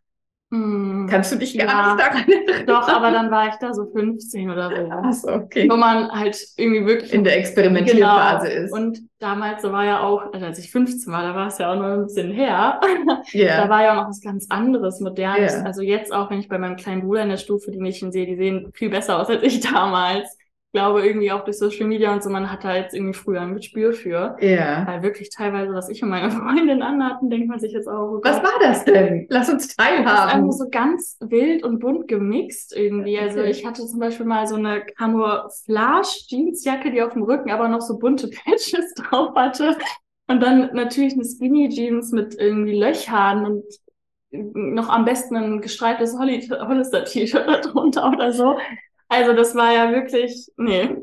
hm, 0.52 1.08
Kannst 1.08 1.32
du 1.32 1.36
dich 1.36 1.56
gar 1.56 1.68
ja, 1.68 1.94
nicht 1.94 2.04
daran 2.04 2.28
erinnern? 2.28 2.66
Doch, 2.66 2.88
aber 2.88 3.12
dann 3.12 3.30
war 3.30 3.50
ich 3.50 3.56
da 3.56 3.72
so 3.72 3.86
15 3.86 4.50
oder 4.50 4.70
so. 4.70 4.92
Achso, 4.92 5.34
okay. 5.36 5.70
Wo 5.70 5.76
man 5.76 6.10
halt 6.12 6.40
irgendwie 6.58 6.88
wirklich 6.88 7.14
in 7.14 7.24
der 7.24 7.38
Experimentierphase 7.38 8.50
genau. 8.50 8.64
ist. 8.64 8.74
Und 8.74 9.00
damals, 9.20 9.62
so 9.62 9.72
war 9.72 9.86
ja 9.86 10.00
auch, 10.00 10.34
also 10.34 10.48
als 10.48 10.58
ich 10.58 10.72
15 10.72 11.14
war, 11.14 11.22
da 11.22 11.36
war 11.36 11.48
es 11.48 11.60
ja 11.60 11.72
auch 11.72 11.76
noch 11.76 11.86
ein 11.86 12.04
bisschen 12.04 12.32
her. 12.32 12.80
Yeah. 13.34 13.64
Da 13.64 13.70
war 13.70 13.84
ja 13.84 13.92
auch 13.92 14.02
noch 14.04 14.10
was 14.10 14.22
ganz 14.22 14.48
anderes, 14.50 15.00
modernes. 15.02 15.54
Yeah. 15.54 15.66
Also 15.66 15.84
jetzt 15.84 16.12
auch, 16.12 16.32
wenn 16.32 16.40
ich 16.40 16.48
bei 16.48 16.58
meinem 16.58 16.78
kleinen 16.78 17.02
Bruder 17.02 17.24
in 17.24 17.30
der 17.30 17.38
Stufe 17.38 17.70
die 17.70 17.78
Mädchen 17.78 18.12
sehe, 18.12 18.26
die 18.26 18.36
sehen 18.36 18.72
viel 18.74 18.90
besser 18.90 19.20
aus 19.20 19.30
als 19.30 19.44
ich 19.44 19.60
damals 19.60 20.36
glaube 20.72 21.06
irgendwie 21.06 21.32
auch 21.32 21.44
durch 21.44 21.58
Social 21.58 21.88
Media 21.88 22.14
und 22.14 22.22
so, 22.22 22.30
man 22.30 22.52
hat 22.52 22.64
da 22.64 22.76
jetzt 22.76 22.94
irgendwie 22.94 23.14
früher 23.14 23.42
ein 23.42 23.56
Gespür 23.56 23.94
für. 23.94 24.38
Ja. 24.40 24.86
Weil 24.86 25.02
wirklich 25.02 25.30
teilweise, 25.30 25.74
was 25.74 25.90
ich 25.90 26.04
und 26.04 26.10
meine 26.10 26.30
Freundin 26.32 26.82
anhatten, 26.82 27.30
denkt 27.30 27.48
man 27.48 27.60
sich 27.60 27.74
jetzt 27.74 27.88
auch, 27.88 28.18
oh 28.18 28.22
was 28.24 28.38
war 28.44 28.60
das 28.62 28.86
denn? 28.86 29.26
Lass 29.30 29.50
uns 29.50 29.76
teilhaben. 29.76 30.06
Das 30.06 30.26
ist 30.26 30.34
einfach 30.34 30.52
so 30.52 30.70
ganz 30.70 31.18
wild 31.22 31.64
und 31.64 31.80
bunt 31.80 32.08
gemixt 32.08 32.76
irgendwie. 32.76 33.18
Also 33.18 33.42
ich 33.42 33.66
hatte 33.66 33.86
zum 33.86 34.00
Beispiel 34.00 34.26
mal 34.26 34.48
so 34.48 34.56
eine 34.56 34.82
Camouflage 34.82 36.26
Jeansjacke, 36.28 36.92
die 36.92 37.02
auf 37.02 37.14
dem 37.14 37.24
Rücken 37.24 37.52
aber 37.52 37.68
noch 37.68 37.82
so 37.82 37.98
bunte 37.98 38.30
Patches 38.46 38.94
drauf 38.94 39.36
hatte. 39.36 39.76
Und 40.28 40.42
dann 40.42 40.70
natürlich 40.74 41.14
eine 41.14 41.26
Skinny 41.26 41.70
Jeans 41.70 42.12
mit 42.12 42.36
irgendwie 42.40 42.78
Löchern 42.78 43.46
und 43.46 43.64
noch 44.32 44.90
am 44.90 45.06
besten 45.06 45.36
ein 45.36 45.62
gestreiftes 45.62 46.16
Hollister-T-Shirt 46.20 47.48
darunter 47.66 48.12
oder 48.12 48.32
so. 48.32 48.56
Also 49.10 49.34
das 49.34 49.56
war 49.56 49.74
ja 49.74 49.92
wirklich, 49.92 50.50
nee. 50.58 50.96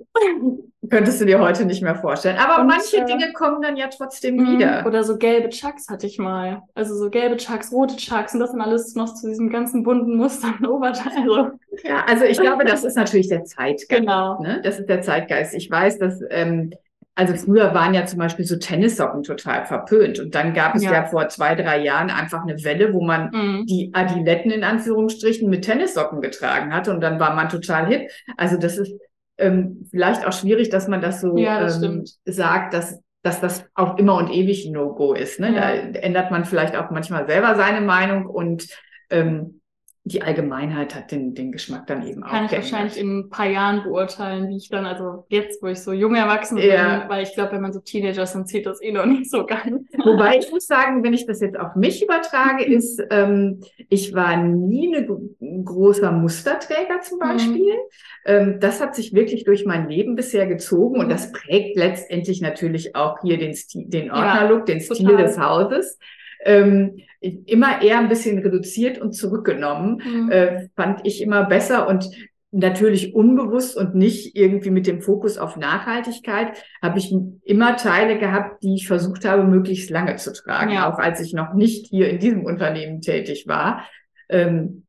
Könntest 0.89 1.21
du 1.21 1.25
dir 1.25 1.41
heute 1.41 1.65
nicht 1.65 1.83
mehr 1.83 1.97
vorstellen. 1.97 2.39
Aber 2.39 2.61
und, 2.61 2.69
manche 2.69 2.99
äh, 2.99 3.05
Dinge 3.05 3.33
kommen 3.33 3.61
dann 3.61 3.77
ja 3.77 3.89
trotzdem 3.89 4.37
mhm. 4.37 4.53
wieder. 4.53 4.85
Oder 4.87 5.03
so 5.03 5.19
gelbe 5.19 5.49
Chucks 5.49 5.89
hatte 5.89 6.07
ich 6.07 6.19
mal. 6.19 6.63
Also 6.75 6.95
so 6.95 7.11
gelbe 7.11 7.37
Chucks, 7.37 7.73
rote 7.73 7.97
Chucks 7.97 8.35
und 8.35 8.41
das 8.41 8.53
sind 8.53 8.61
alles 8.61 8.95
noch 8.95 9.13
zu 9.15 9.27
diesem 9.27 9.51
ganzen 9.51 9.83
bunten 9.83 10.17
Mustern 10.17 10.65
Oberteil. 10.65 11.13
Also. 11.27 11.51
Ja, 11.83 12.05
also 12.07 12.25
ich 12.25 12.39
glaube, 12.39 12.65
das 12.65 12.85
ist 12.85 12.97
natürlich 12.97 13.29
der 13.29 13.45
Zeitgeist. 13.45 13.89
Genau. 13.89 14.41
Ne? 14.41 14.61
Das 14.63 14.79
ist 14.79 14.89
der 14.89 15.03
Zeitgeist. 15.03 15.55
Ich 15.55 15.71
weiß, 15.71 15.99
dass 15.99 16.21
ähm, 16.31 16.73
also 17.17 17.35
früher 17.35 17.73
waren 17.73 17.95
ja 17.95 18.05
zum 18.05 18.19
Beispiel 18.19 18.45
so 18.45 18.57
Tennissocken 18.57 19.23
total 19.23 19.65
verpönt. 19.65 20.21
Und 20.21 20.35
dann 20.35 20.53
gab 20.53 20.75
es 20.75 20.85
ja, 20.85 20.93
ja 20.93 21.05
vor 21.07 21.29
zwei, 21.29 21.55
drei 21.55 21.83
Jahren 21.83 22.11
einfach 22.11 22.43
eine 22.43 22.63
Welle, 22.63 22.93
wo 22.93 23.03
man 23.03 23.31
mhm. 23.33 23.67
die 23.67 23.91
Adiletten 23.95 24.51
in 24.51 24.63
Anführungsstrichen 24.63 25.49
mit 25.49 25.65
Tennissocken 25.65 26.21
getragen 26.21 26.75
hat. 26.75 26.89
Und 26.89 27.01
dann 27.01 27.19
war 27.19 27.35
man 27.35 27.49
total 27.49 27.87
hip. 27.87 28.11
Also 28.37 28.59
das 28.59 28.77
ist, 28.77 28.93
ähm, 29.39 29.87
vielleicht 29.91 30.27
auch 30.27 30.33
schwierig, 30.33 30.69
dass 30.69 30.89
man 30.89 31.01
das 31.01 31.23
so 31.23 31.37
ja, 31.37 31.61
das 31.61 31.83
ähm, 31.83 32.05
sagt, 32.27 32.75
dass 32.75 33.01
dass 33.23 33.41
das 33.41 33.65
auch 33.75 33.99
immer 33.99 34.15
und 34.15 34.31
ewig 34.31 34.67
ein 34.67 34.73
No-Go 34.73 35.13
ist. 35.13 35.41
Ne? 35.41 35.53
Ja. 35.53 35.61
Da 35.61 35.99
ändert 35.99 36.31
man 36.31 36.45
vielleicht 36.45 36.77
auch 36.77 36.91
manchmal 36.91 37.27
selber 37.27 37.57
seine 37.57 37.81
Meinung 37.81 38.27
und 38.27 38.69
ähm, 39.11 39.61
die 40.07 40.23
Allgemeinheit 40.23 40.95
hat 40.95 41.11
den, 41.11 41.35
den 41.35 41.51
Geschmack 41.51 41.89
dann 41.89 42.07
eben 42.07 42.21
Kann 42.21 42.23
auch. 42.23 42.31
Kann 42.31 42.45
ich 42.45 42.51
geändert. 42.51 42.73
wahrscheinlich 42.73 42.99
in 43.01 43.19
ein 43.19 43.29
paar 43.29 43.49
Jahren 43.49 43.83
beurteilen, 43.83 44.49
wie 44.49 44.57
ich 44.57 44.69
dann, 44.69 44.87
also 44.87 45.25
jetzt, 45.31 45.61
wo 45.63 45.67
ich 45.67 45.81
so 45.81 45.93
jung 45.93 46.15
erwachsen 46.15 46.59
bin, 46.59 46.69
ja. 46.69 47.07
weil 47.09 47.25
ich 47.25 47.35
glaube, 47.35 47.53
wenn 47.53 47.61
man 47.61 47.73
so 47.73 47.81
Teenager 47.81 48.23
ist, 48.23 48.33
dann 48.33 48.47
zieht 48.47 48.67
das 48.67 48.81
eh 48.81 48.93
noch 48.93 49.05
nicht 49.05 49.29
so 49.29 49.45
ganz. 49.45 49.83
Wobei 50.05 50.39
ich 50.39 50.49
muss 50.53 50.67
sagen, 50.67 51.03
wenn 51.03 51.13
ich 51.13 51.27
das 51.27 51.41
jetzt 51.41 51.59
auf 51.59 51.75
mich 51.75 52.05
übertrage, 52.05 52.65
ist, 52.65 53.03
ähm, 53.11 53.61
ich 53.89 54.15
war 54.15 54.37
nie 54.37 54.95
ein 54.95 55.65
großer 55.65 56.13
Musterträger 56.13 57.01
zum 57.01 57.19
Beispiel. 57.19 57.75
Mhm. 57.75 58.27
Ähm, 58.27 58.61
das 58.61 58.81
hat 58.81 58.95
sich 58.95 59.13
wirklich 59.13 59.43
durch 59.43 59.67
mein 59.67 59.89
Leben 59.89 60.15
bisher 60.15 60.47
gezogen 60.47 61.01
und 61.01 61.09
das 61.09 61.33
prägt 61.33 61.77
letztendlich 61.77 62.41
natürlich 62.41 62.95
auch 62.95 63.23
hier 63.23 63.39
den, 63.39 63.55
Stil, 63.55 63.87
den 63.89 64.13
Ordnerlook, 64.13 64.69
ja, 64.69 64.75
den 64.77 64.81
Stil 64.81 64.99
total. 64.99 65.17
des 65.17 65.37
Hauses 65.37 65.99
ähm, 66.47 66.97
immer 67.21 67.83
eher 67.83 67.99
ein 67.99 68.09
bisschen 68.09 68.39
reduziert 68.39 68.99
und 68.99 69.13
zurückgenommen, 69.13 70.03
mhm. 70.05 70.31
äh, 70.31 70.69
fand 70.77 71.01
ich 71.05 71.21
immer 71.21 71.45
besser 71.45 71.89
und 71.89 72.09
natürlich 72.53 73.15
unbewusst 73.15 73.77
und 73.77 73.95
nicht 73.95 74.37
irgendwie 74.37 74.71
mit 74.71 74.87
dem 74.87 75.03
Fokus 75.03 75.37
auf 75.37 75.57
Nachhaltigkeit, 75.57 76.57
habe 76.81 76.99
ich 76.99 77.15
immer 77.43 77.77
Teile 77.77 78.19
gehabt, 78.19 78.63
die 78.63 78.77
ich 78.77 78.87
versucht 78.87 79.25
habe, 79.25 79.45
möglichst 79.45 79.91
lange 79.91 80.17
zu 80.17 80.33
tragen, 80.33 80.73
ja. 80.73 80.91
auch 80.91 80.99
als 80.99 81.21
ich 81.21 81.35
noch 81.35 81.55
nicht 81.55 81.89
hier 81.89 82.09
in 82.09 82.19
diesem 82.19 82.45
Unternehmen 82.45 83.01
tätig 83.01 83.47
war. 83.47 83.85
Ähm, 84.29 84.87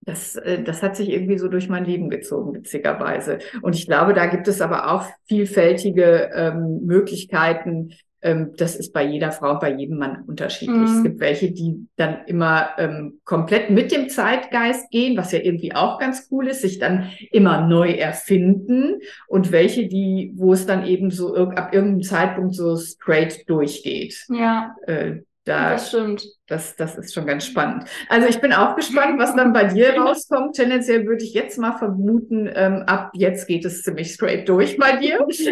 das, 0.00 0.36
äh, 0.36 0.62
das 0.62 0.82
hat 0.82 0.96
sich 0.96 1.10
irgendwie 1.10 1.38
so 1.38 1.48
durch 1.48 1.68
mein 1.68 1.84
Leben 1.84 2.08
gezogen, 2.08 2.54
witzigerweise. 2.54 3.38
Und 3.62 3.74
ich 3.74 3.86
glaube, 3.86 4.14
da 4.14 4.26
gibt 4.26 4.46
es 4.46 4.60
aber 4.60 4.92
auch 4.92 5.06
vielfältige 5.26 6.30
ähm, 6.34 6.80
Möglichkeiten, 6.84 7.90
ähm, 8.22 8.52
das 8.56 8.76
ist 8.76 8.92
bei 8.92 9.04
jeder 9.04 9.32
Frau 9.32 9.52
und 9.52 9.60
bei 9.60 9.72
jedem 9.72 9.98
Mann 9.98 10.24
unterschiedlich. 10.26 10.76
Mhm. 10.76 10.96
Es 10.96 11.02
gibt 11.02 11.20
welche, 11.20 11.52
die 11.52 11.86
dann 11.96 12.24
immer 12.26 12.70
ähm, 12.78 13.20
komplett 13.24 13.70
mit 13.70 13.92
dem 13.92 14.08
Zeitgeist 14.08 14.90
gehen, 14.90 15.16
was 15.16 15.32
ja 15.32 15.40
irgendwie 15.40 15.74
auch 15.74 15.98
ganz 15.98 16.28
cool 16.30 16.48
ist, 16.48 16.62
sich 16.62 16.78
dann 16.78 17.10
immer 17.30 17.66
neu 17.66 17.92
erfinden 17.92 19.00
und 19.28 19.52
welche, 19.52 19.86
die, 19.86 20.32
wo 20.36 20.52
es 20.52 20.66
dann 20.66 20.86
eben 20.86 21.10
so 21.10 21.34
ab 21.34 21.72
irgendeinem 21.72 22.02
Zeitpunkt 22.02 22.54
so 22.54 22.76
straight 22.76 23.48
durchgeht. 23.48 24.26
Ja. 24.28 24.74
Äh, 24.86 25.20
da, 25.48 25.70
das 25.70 25.88
stimmt. 25.88 26.26
Das, 26.46 26.76
das 26.76 26.98
ist 26.98 27.14
schon 27.14 27.26
ganz 27.26 27.46
spannend. 27.46 27.84
Also 28.10 28.28
ich 28.28 28.38
bin 28.40 28.52
auch 28.52 28.76
gespannt, 28.76 29.18
was 29.18 29.34
dann 29.34 29.54
bei 29.54 29.64
dir 29.64 29.94
rauskommt. 29.98 30.56
Tendenziell 30.56 31.06
würde 31.06 31.24
ich 31.24 31.32
jetzt 31.32 31.58
mal 31.58 31.72
vermuten, 31.78 32.50
ähm, 32.54 32.82
ab 32.86 33.12
jetzt 33.14 33.46
geht 33.46 33.64
es 33.64 33.82
ziemlich 33.82 34.12
straight 34.12 34.46
durch 34.46 34.76
bei 34.76 34.96
dir. 34.96 35.24
ich 35.28 35.44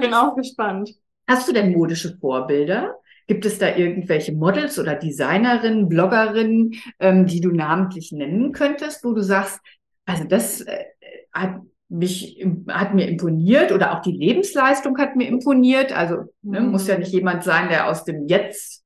bin 0.00 0.14
auch 0.14 0.34
gespannt. 0.34 0.90
Hast 1.26 1.48
du 1.48 1.52
denn 1.52 1.72
modische 1.72 2.16
Vorbilder? 2.18 2.96
Gibt 3.26 3.46
es 3.46 3.58
da 3.58 3.74
irgendwelche 3.74 4.34
Models 4.34 4.78
oder 4.78 4.96
Designerinnen, 4.96 5.88
Bloggerinnen, 5.88 6.74
ähm, 6.98 7.26
die 7.26 7.40
du 7.40 7.50
namentlich 7.50 8.12
nennen 8.12 8.52
könntest, 8.52 9.02
wo 9.04 9.12
du 9.14 9.22
sagst, 9.22 9.60
also 10.04 10.24
das 10.24 10.60
äh, 10.60 10.84
hat 11.32 11.60
mich 11.88 12.44
hat 12.68 12.94
mir 12.94 13.06
imponiert 13.08 13.70
oder 13.70 13.92
auch 13.92 14.02
die 14.02 14.12
Lebensleistung 14.12 14.98
hat 14.98 15.16
mir 15.16 15.28
imponiert. 15.28 15.96
Also 15.96 16.32
ne, 16.42 16.60
mhm. 16.60 16.70
muss 16.70 16.88
ja 16.88 16.98
nicht 16.98 17.12
jemand 17.12 17.44
sein, 17.44 17.68
der 17.68 17.88
aus 17.88 18.04
dem 18.04 18.26
jetzt 18.26 18.84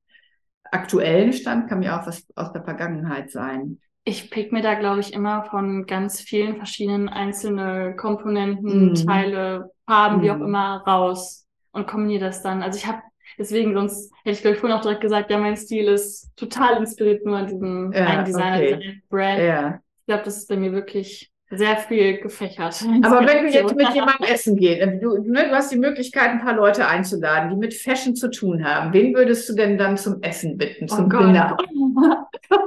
aktuellen 0.71 1.33
Stand, 1.33 1.67
kann 1.67 1.79
mir 1.79 1.99
auch 1.99 2.05
was 2.05 2.25
aus 2.35 2.51
der 2.51 2.63
Vergangenheit 2.63 3.31
sein. 3.31 3.79
Ich 4.03 4.29
pick 4.29 4.51
mir 4.51 4.61
da, 4.61 4.75
glaube 4.75 5.01
ich, 5.01 5.13
immer 5.13 5.43
von 5.45 5.85
ganz 5.85 6.21
vielen 6.21 6.57
verschiedenen 6.57 7.09
einzelne 7.09 7.95
Komponenten, 7.95 8.89
mhm. 8.89 8.95
Teile, 8.95 9.71
Farben, 9.85 10.17
mhm. 10.17 10.21
wie 10.21 10.31
auch 10.31 10.37
mhm. 10.37 10.45
immer, 10.45 10.83
raus 10.85 11.47
und 11.71 11.87
kombiniere 11.87 12.25
das 12.25 12.41
dann. 12.41 12.61
Also 12.61 12.77
ich 12.77 12.87
habe 12.87 13.01
deswegen, 13.37 13.73
sonst 13.73 14.11
hätte 14.23 14.31
ich 14.31 14.41
glaube 14.41 14.55
ich 14.55 14.59
vorhin 14.59 14.77
auch 14.77 14.81
direkt 14.81 15.01
gesagt, 15.01 15.29
ja, 15.31 15.37
mein 15.37 15.57
Stil 15.57 15.87
ist 15.87 16.31
total 16.35 16.77
inspiriert 16.77 17.25
nur 17.25 17.37
an 17.37 17.47
diesem 17.47 17.91
ja, 17.93 18.05
einen 18.05 18.25
Designer, 18.25 18.55
okay. 18.57 19.01
Brand. 19.09 19.39
Ja. 19.39 19.79
Ich 19.99 20.05
glaube, 20.07 20.23
das 20.23 20.37
ist 20.37 20.49
bei 20.49 20.57
mir 20.57 20.71
wirklich 20.71 21.31
sehr 21.51 21.77
viel 21.77 22.19
gefächert. 22.19 22.83
Aber 23.03 23.25
wenn 23.25 23.45
du 23.45 23.51
jetzt 23.51 23.75
mit 23.75 23.89
jemandem 23.93 24.27
essen 24.31 24.55
gehst, 24.55 24.81
äh, 24.81 24.99
du, 24.99 25.17
ne, 25.23 25.47
du 25.49 25.55
hast 25.55 25.71
die 25.71 25.77
Möglichkeit, 25.77 26.29
ein 26.29 26.39
paar 26.39 26.55
Leute 26.55 26.87
einzuladen, 26.87 27.49
die 27.49 27.55
mit 27.55 27.73
Fashion 27.73 28.15
zu 28.15 28.29
tun 28.29 28.63
haben. 28.63 28.93
Wen 28.93 29.15
würdest 29.15 29.49
du 29.49 29.53
denn 29.55 29.77
dann 29.77 29.97
zum 29.97 30.21
Essen 30.21 30.57
bitten, 30.57 30.87
zum 30.87 31.05
oh 31.05 31.09
Dinner? 31.09 31.57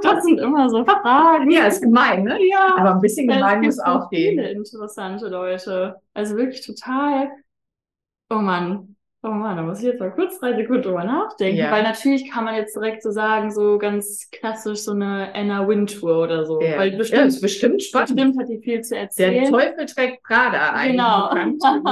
Das 0.01 0.23
sind 0.23 0.39
immer 0.39 0.69
so 0.69 0.85
Fragen. 0.85 1.51
Ja, 1.51 1.65
ist 1.65 1.81
gemein, 1.81 2.23
ne? 2.23 2.37
Ja. 2.49 2.75
Aber 2.77 2.95
ein 2.95 3.01
bisschen 3.01 3.27
gemein 3.27 3.59
muss 3.61 3.79
auch 3.79 4.09
gehen. 4.09 4.39
Viele 4.39 4.51
interessante 4.51 5.27
Leute. 5.27 5.97
Also 6.13 6.37
wirklich 6.37 6.65
total. 6.65 7.29
Oh 8.29 8.35
Mann, 8.35 8.93
Oh 9.25 9.29
Mann, 9.29 9.55
da 9.55 9.63
muss 9.63 9.79
ich 9.79 9.85
jetzt 9.85 10.01
mal 10.01 10.11
kurz 10.11 10.37
drei 10.37 10.53
Sekunden 10.53 10.81
drüber 10.81 11.05
nachdenken, 11.05 11.57
ja. 11.57 11.71
weil 11.71 11.83
natürlich 11.83 12.29
kann 12.29 12.43
man 12.43 12.55
jetzt 12.55 12.75
direkt 12.75 13.01
so 13.01 13.09
sagen, 13.09 13.51
so 13.51 13.77
ganz 13.77 14.29
klassisch 14.31 14.79
so 14.79 14.91
eine 14.91 15.33
Anna 15.33 15.65
Wintour 15.65 16.23
oder 16.23 16.45
so. 16.45 16.61
Ja. 16.61 16.77
Weil 16.77 16.91
bestimmt, 16.97 17.21
ja, 17.21 17.27
ist 17.27 17.39
bestimmt 17.39 17.81
spannend. 17.81 18.17
Bestimmt 18.17 18.37
hat 18.37 18.49
die 18.49 18.59
viel 18.59 18.81
zu 18.81 18.97
erzählen. 18.97 19.43
Der 19.43 19.49
Teufel 19.49 19.85
trägt 19.85 20.23
Prada 20.23 20.73
ein. 20.73 20.91
Genau. 20.91 21.33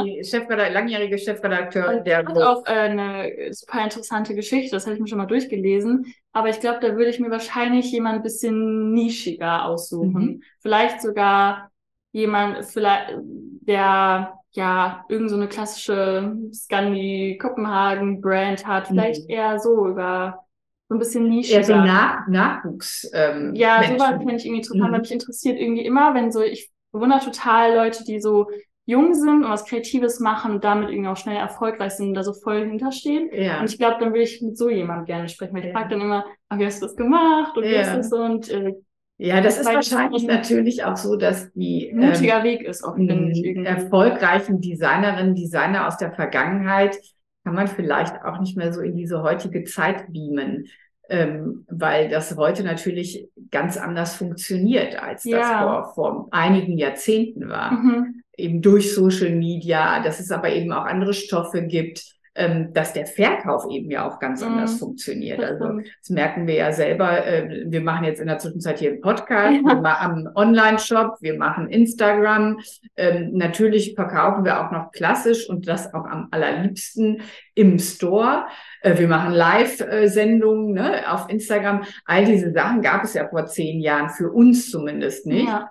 Die 0.04 0.22
Chefredakteur, 0.26 0.74
langjährige 0.74 1.18
Chefredakteur 1.18 2.02
der 2.02 2.18
hat 2.18 2.38
auch 2.38 2.66
äh, 2.66 2.72
eine 2.72 3.32
super 3.52 3.82
interessante 3.82 4.36
Geschichte, 4.36 4.76
das 4.76 4.86
habe 4.86 4.96
ich 4.96 5.02
mir 5.02 5.08
schon 5.08 5.18
mal 5.18 5.26
durchgelesen. 5.26 6.14
Aber 6.34 6.50
ich 6.50 6.60
glaube, 6.60 6.80
da 6.82 6.98
würde 6.98 7.12
ich 7.12 7.22
mir 7.22 7.32
wahrscheinlich 7.32 7.94
jemand 7.94 8.18
ein 8.18 8.24
bisschen 8.24 8.92
nischiger 8.92 9.64
aussuchen. 9.64 10.22
Mhm. 10.22 10.44
Vielleicht 10.60 11.02
sogar 11.02 11.72
jemand, 12.12 12.66
vielleicht, 12.66 13.14
der 13.62 14.34
ja, 14.54 15.06
irgend 15.08 15.30
so 15.30 15.36
eine 15.36 15.48
klassische 15.48 16.36
Scandi 16.54 17.38
Kopenhagen 17.42 18.22
Brand 18.22 18.66
hat, 18.68 18.88
vielleicht 18.88 19.24
mhm. 19.24 19.30
eher 19.30 19.60
so 19.60 19.88
über 19.88 20.46
so 20.90 20.96
ein 20.96 21.00
bisschen 21.00 21.30
Nische. 21.30 21.54
Eher 21.54 21.64
so 21.64 21.76
Nach 21.76 22.28
Nachwuchs. 22.28 23.10
Ähm, 23.14 23.56
ja, 23.56 23.80
Menschen. 23.80 23.98
sowas 23.98 24.18
finde 24.18 24.36
ich 24.36 24.46
irgendwie 24.46 24.62
total, 24.62 24.90
mhm. 24.90 24.94
weil 24.94 25.00
mich 25.00 25.12
interessiert 25.12 25.58
irgendwie 25.58 25.86
immer, 25.86 26.14
wenn 26.14 26.32
so, 26.32 26.42
ich 26.42 26.70
bewundere 26.92 27.22
total 27.22 27.76
Leute, 27.76 28.04
die 28.04 28.20
so 28.20 28.48
jung 28.86 29.14
sind 29.14 29.46
und 29.46 29.50
was 29.50 29.64
Kreatives 29.64 30.20
machen 30.20 30.52
und 30.52 30.64
damit 30.66 30.90
irgendwie 30.90 31.10
auch 31.10 31.16
schnell 31.16 31.38
erfolgreich 31.38 31.94
sind 31.94 32.10
und 32.10 32.14
da 32.16 32.24
so 32.24 32.34
voll 32.34 32.68
hinterstehen. 32.68 33.30
Ja. 33.32 33.62
Und 33.62 33.70
ich 33.70 33.78
glaube, 33.78 33.98
dann 34.00 34.14
will 34.14 34.22
ich 34.22 34.42
mit 34.42 34.58
so 34.58 34.70
jemandem 34.70 35.06
gerne 35.06 35.30
sprechen, 35.30 35.54
weil 35.54 35.62
ich 35.62 35.68
ja. 35.68 35.74
frage 35.74 35.92
dann 35.92 36.02
immer, 36.02 36.26
wie 36.54 36.66
hast 36.66 36.82
du 36.82 36.88
das 36.88 36.96
gemacht 36.98 37.56
und 37.56 37.64
ja. 37.64 37.70
wie 37.70 37.76
ist 37.76 37.94
das 37.94 38.10
so 38.10 38.18
und 38.18 38.50
äh, 38.50 38.74
ja, 39.24 39.40
das 39.40 39.60
ist 39.60 39.68
wahrscheinlich 39.68 40.24
natürlich 40.24 40.84
auch 40.84 40.98
so, 40.98 41.16
dass 41.16 41.52
die 41.54 41.92
mutiger 41.94 42.40
ähm, 42.40 42.44
Weg 42.44 42.62
ist 42.64 42.84
ich 42.84 43.56
erfolgreichen 43.56 44.62
Designerinnen, 44.62 45.36
Designer 45.36 45.88
aus 45.88 45.98
der 45.98 46.12
Vergangenheit 46.12 46.98
kann 47.44 47.54
man 47.54 47.68
vielleicht 47.68 48.24
auch 48.24 48.40
nicht 48.40 48.58
mehr 48.58 48.74
so 48.74 48.82
in 48.82 48.96
diese 48.96 49.22
heutige 49.22 49.64
Zeit 49.64 50.12
beamen, 50.12 50.66
ähm, 51.08 51.66
weil 51.70 52.10
das 52.10 52.36
heute 52.36 52.64
natürlich 52.64 53.28
ganz 53.52 53.78
anders 53.78 54.16
funktioniert, 54.16 54.96
als 55.02 55.24
ja. 55.24 55.38
das 55.38 55.94
vor, 55.94 55.94
vor 55.94 56.28
einigen 56.32 56.80
Jahrzehnten 56.80 57.48
war. 57.48 57.74
Mhm. 57.74 58.24
Eben 58.36 58.64
durch 58.64 58.96
Social 58.96 59.36
Media, 59.36 60.02
dass 60.02 60.20
es 60.20 60.32
aber 60.32 60.50
eben 60.50 60.72
auch 60.72 60.86
andere 60.86 61.14
Stoffe 61.14 61.62
gibt 61.62 62.16
ähm, 62.34 62.72
dass 62.74 62.94
der 62.94 63.06
Verkauf 63.06 63.66
eben 63.70 63.92
ja 63.92 64.08
auch 64.08 64.20
ganz 64.20 64.42
anders 64.42 64.76
mhm. 64.76 64.80
funktioniert. 64.80 65.44
Also 65.44 65.82
das 66.00 66.10
merken 66.10 66.48
wir 66.48 66.56
ja 66.56 66.72
selber. 66.72 67.26
Äh, 67.26 67.66
wir 67.68 67.82
machen 67.82 68.06
jetzt 68.06 68.22
in 68.22 68.28
der 68.28 68.40
Zwischenzeit 68.40 68.80
hier 68.80 68.92
einen 68.92 69.02
Podcast, 69.02 69.58
ja. 69.58 69.76
wir 69.76 69.82
machen 69.82 70.30
Online-Shop, 70.34 71.18
wir 71.20 71.38
machen 71.38 71.68
Instagram. 71.68 72.60
Ähm, 72.96 73.32
natürlich 73.34 73.96
verkaufen 73.96 74.46
wir 74.46 74.66
auch 74.66 74.72
noch 74.72 74.92
klassisch 74.92 75.50
und 75.50 75.68
das 75.68 75.94
auch 75.94 76.06
am 76.06 76.30
allerliebsten 76.32 77.22
im 77.54 77.80
Store. 77.80 78.46
Äh, 78.82 78.98
wir 78.98 79.10
machen 79.10 79.34
Live-Sendungen 79.34 80.74
ne, 80.74 81.12
auf 81.12 81.30
Instagram. 81.30 81.84
All 82.06 82.24
diese 82.24 82.54
Sachen 82.54 82.82
gab 82.82 83.04
es 83.04 83.14
ja 83.14 83.28
vor 83.28 83.46
zehn 83.48 83.82
Jahren 83.82 84.10
für 84.10 84.32
uns 84.32 84.72
zumindest 84.72 85.26
nicht. 85.26 85.48
Ja. 85.48 85.70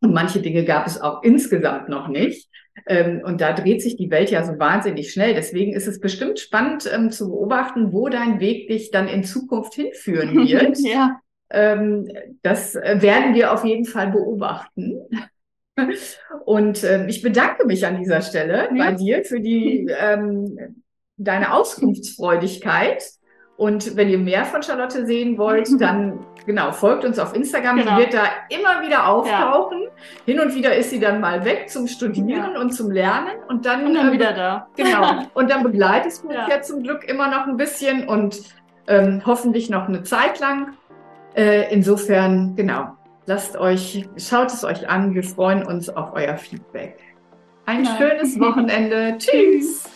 Und 0.00 0.12
manche 0.12 0.40
Dinge 0.40 0.64
gab 0.64 0.86
es 0.86 1.00
auch 1.00 1.22
insgesamt 1.22 1.88
noch 1.88 2.08
nicht. 2.08 2.50
Ähm, 2.86 3.22
und 3.24 3.40
da 3.40 3.52
dreht 3.52 3.82
sich 3.82 3.96
die 3.96 4.10
Welt 4.10 4.30
ja 4.30 4.44
so 4.44 4.58
wahnsinnig 4.58 5.12
schnell. 5.12 5.34
Deswegen 5.34 5.72
ist 5.72 5.86
es 5.86 6.00
bestimmt 6.00 6.38
spannend 6.38 6.90
ähm, 6.92 7.10
zu 7.10 7.30
beobachten, 7.30 7.92
wo 7.92 8.08
dein 8.08 8.40
Weg 8.40 8.68
dich 8.68 8.90
dann 8.90 9.08
in 9.08 9.24
Zukunft 9.24 9.74
hinführen 9.74 10.34
wird. 10.48 10.78
ja. 10.80 11.20
Ähm, 11.48 12.08
das 12.42 12.74
äh, 12.74 12.98
werden 13.00 13.34
wir 13.34 13.52
auf 13.52 13.64
jeden 13.64 13.84
Fall 13.84 14.10
beobachten. 14.10 15.00
Und 16.44 16.84
ähm, 16.84 17.08
ich 17.08 17.22
bedanke 17.22 17.66
mich 17.66 17.86
an 17.86 17.98
dieser 17.98 18.22
Stelle 18.22 18.68
ja. 18.74 18.84
bei 18.84 18.92
dir 18.92 19.24
für 19.24 19.40
die 19.40 19.86
ähm, 20.00 20.82
deine 21.16 21.52
Auskunftsfreudigkeit. 21.52 23.02
Und 23.56 23.96
wenn 23.96 24.10
ihr 24.10 24.18
mehr 24.18 24.44
von 24.44 24.62
Charlotte 24.62 25.06
sehen 25.06 25.38
wollt, 25.38 25.68
dann 25.80 26.18
genau, 26.44 26.72
folgt 26.72 27.04
uns 27.04 27.18
auf 27.18 27.34
Instagram. 27.34 27.76
Genau. 27.76 27.96
Sie 27.96 28.02
wird 28.02 28.14
da 28.14 28.24
immer 28.50 28.86
wieder 28.86 29.08
auftauchen. 29.08 29.82
Ja. 29.82 29.88
Hin 30.26 30.40
und 30.40 30.54
wieder 30.54 30.74
ist 30.74 30.90
sie 30.90 31.00
dann 31.00 31.20
mal 31.20 31.44
weg 31.44 31.70
zum 31.70 31.86
Studieren 31.86 32.52
ja. 32.54 32.60
und 32.60 32.72
zum 32.72 32.90
Lernen 32.90 33.36
und 33.48 33.64
dann, 33.64 33.86
und 33.86 33.94
dann 33.94 34.08
ähm, 34.08 34.12
wieder 34.12 34.32
da. 34.32 34.68
Genau. 34.76 35.22
Und 35.34 35.50
dann 35.50 35.62
begleitest 35.62 36.22
du 36.22 36.28
uns 36.28 36.36
ja. 36.48 36.60
zum 36.62 36.82
Glück 36.82 37.04
immer 37.04 37.28
noch 37.28 37.46
ein 37.46 37.56
bisschen 37.56 38.08
und 38.08 38.40
ähm, 38.88 39.22
hoffentlich 39.24 39.70
noch 39.70 39.88
eine 39.88 40.02
Zeit 40.02 40.38
lang. 40.38 40.74
Äh, 41.34 41.72
insofern, 41.72 42.56
genau, 42.56 42.96
lasst 43.26 43.56
euch, 43.56 44.08
schaut 44.16 44.52
es 44.52 44.64
euch 44.64 44.88
an. 44.88 45.14
Wir 45.14 45.24
freuen 45.24 45.66
uns 45.66 45.88
auf 45.88 46.12
euer 46.14 46.36
Feedback. 46.36 46.98
Ein 47.66 47.84
schönes 47.84 48.38
Wochenende. 48.40 49.16
Tschüss. 49.18 49.95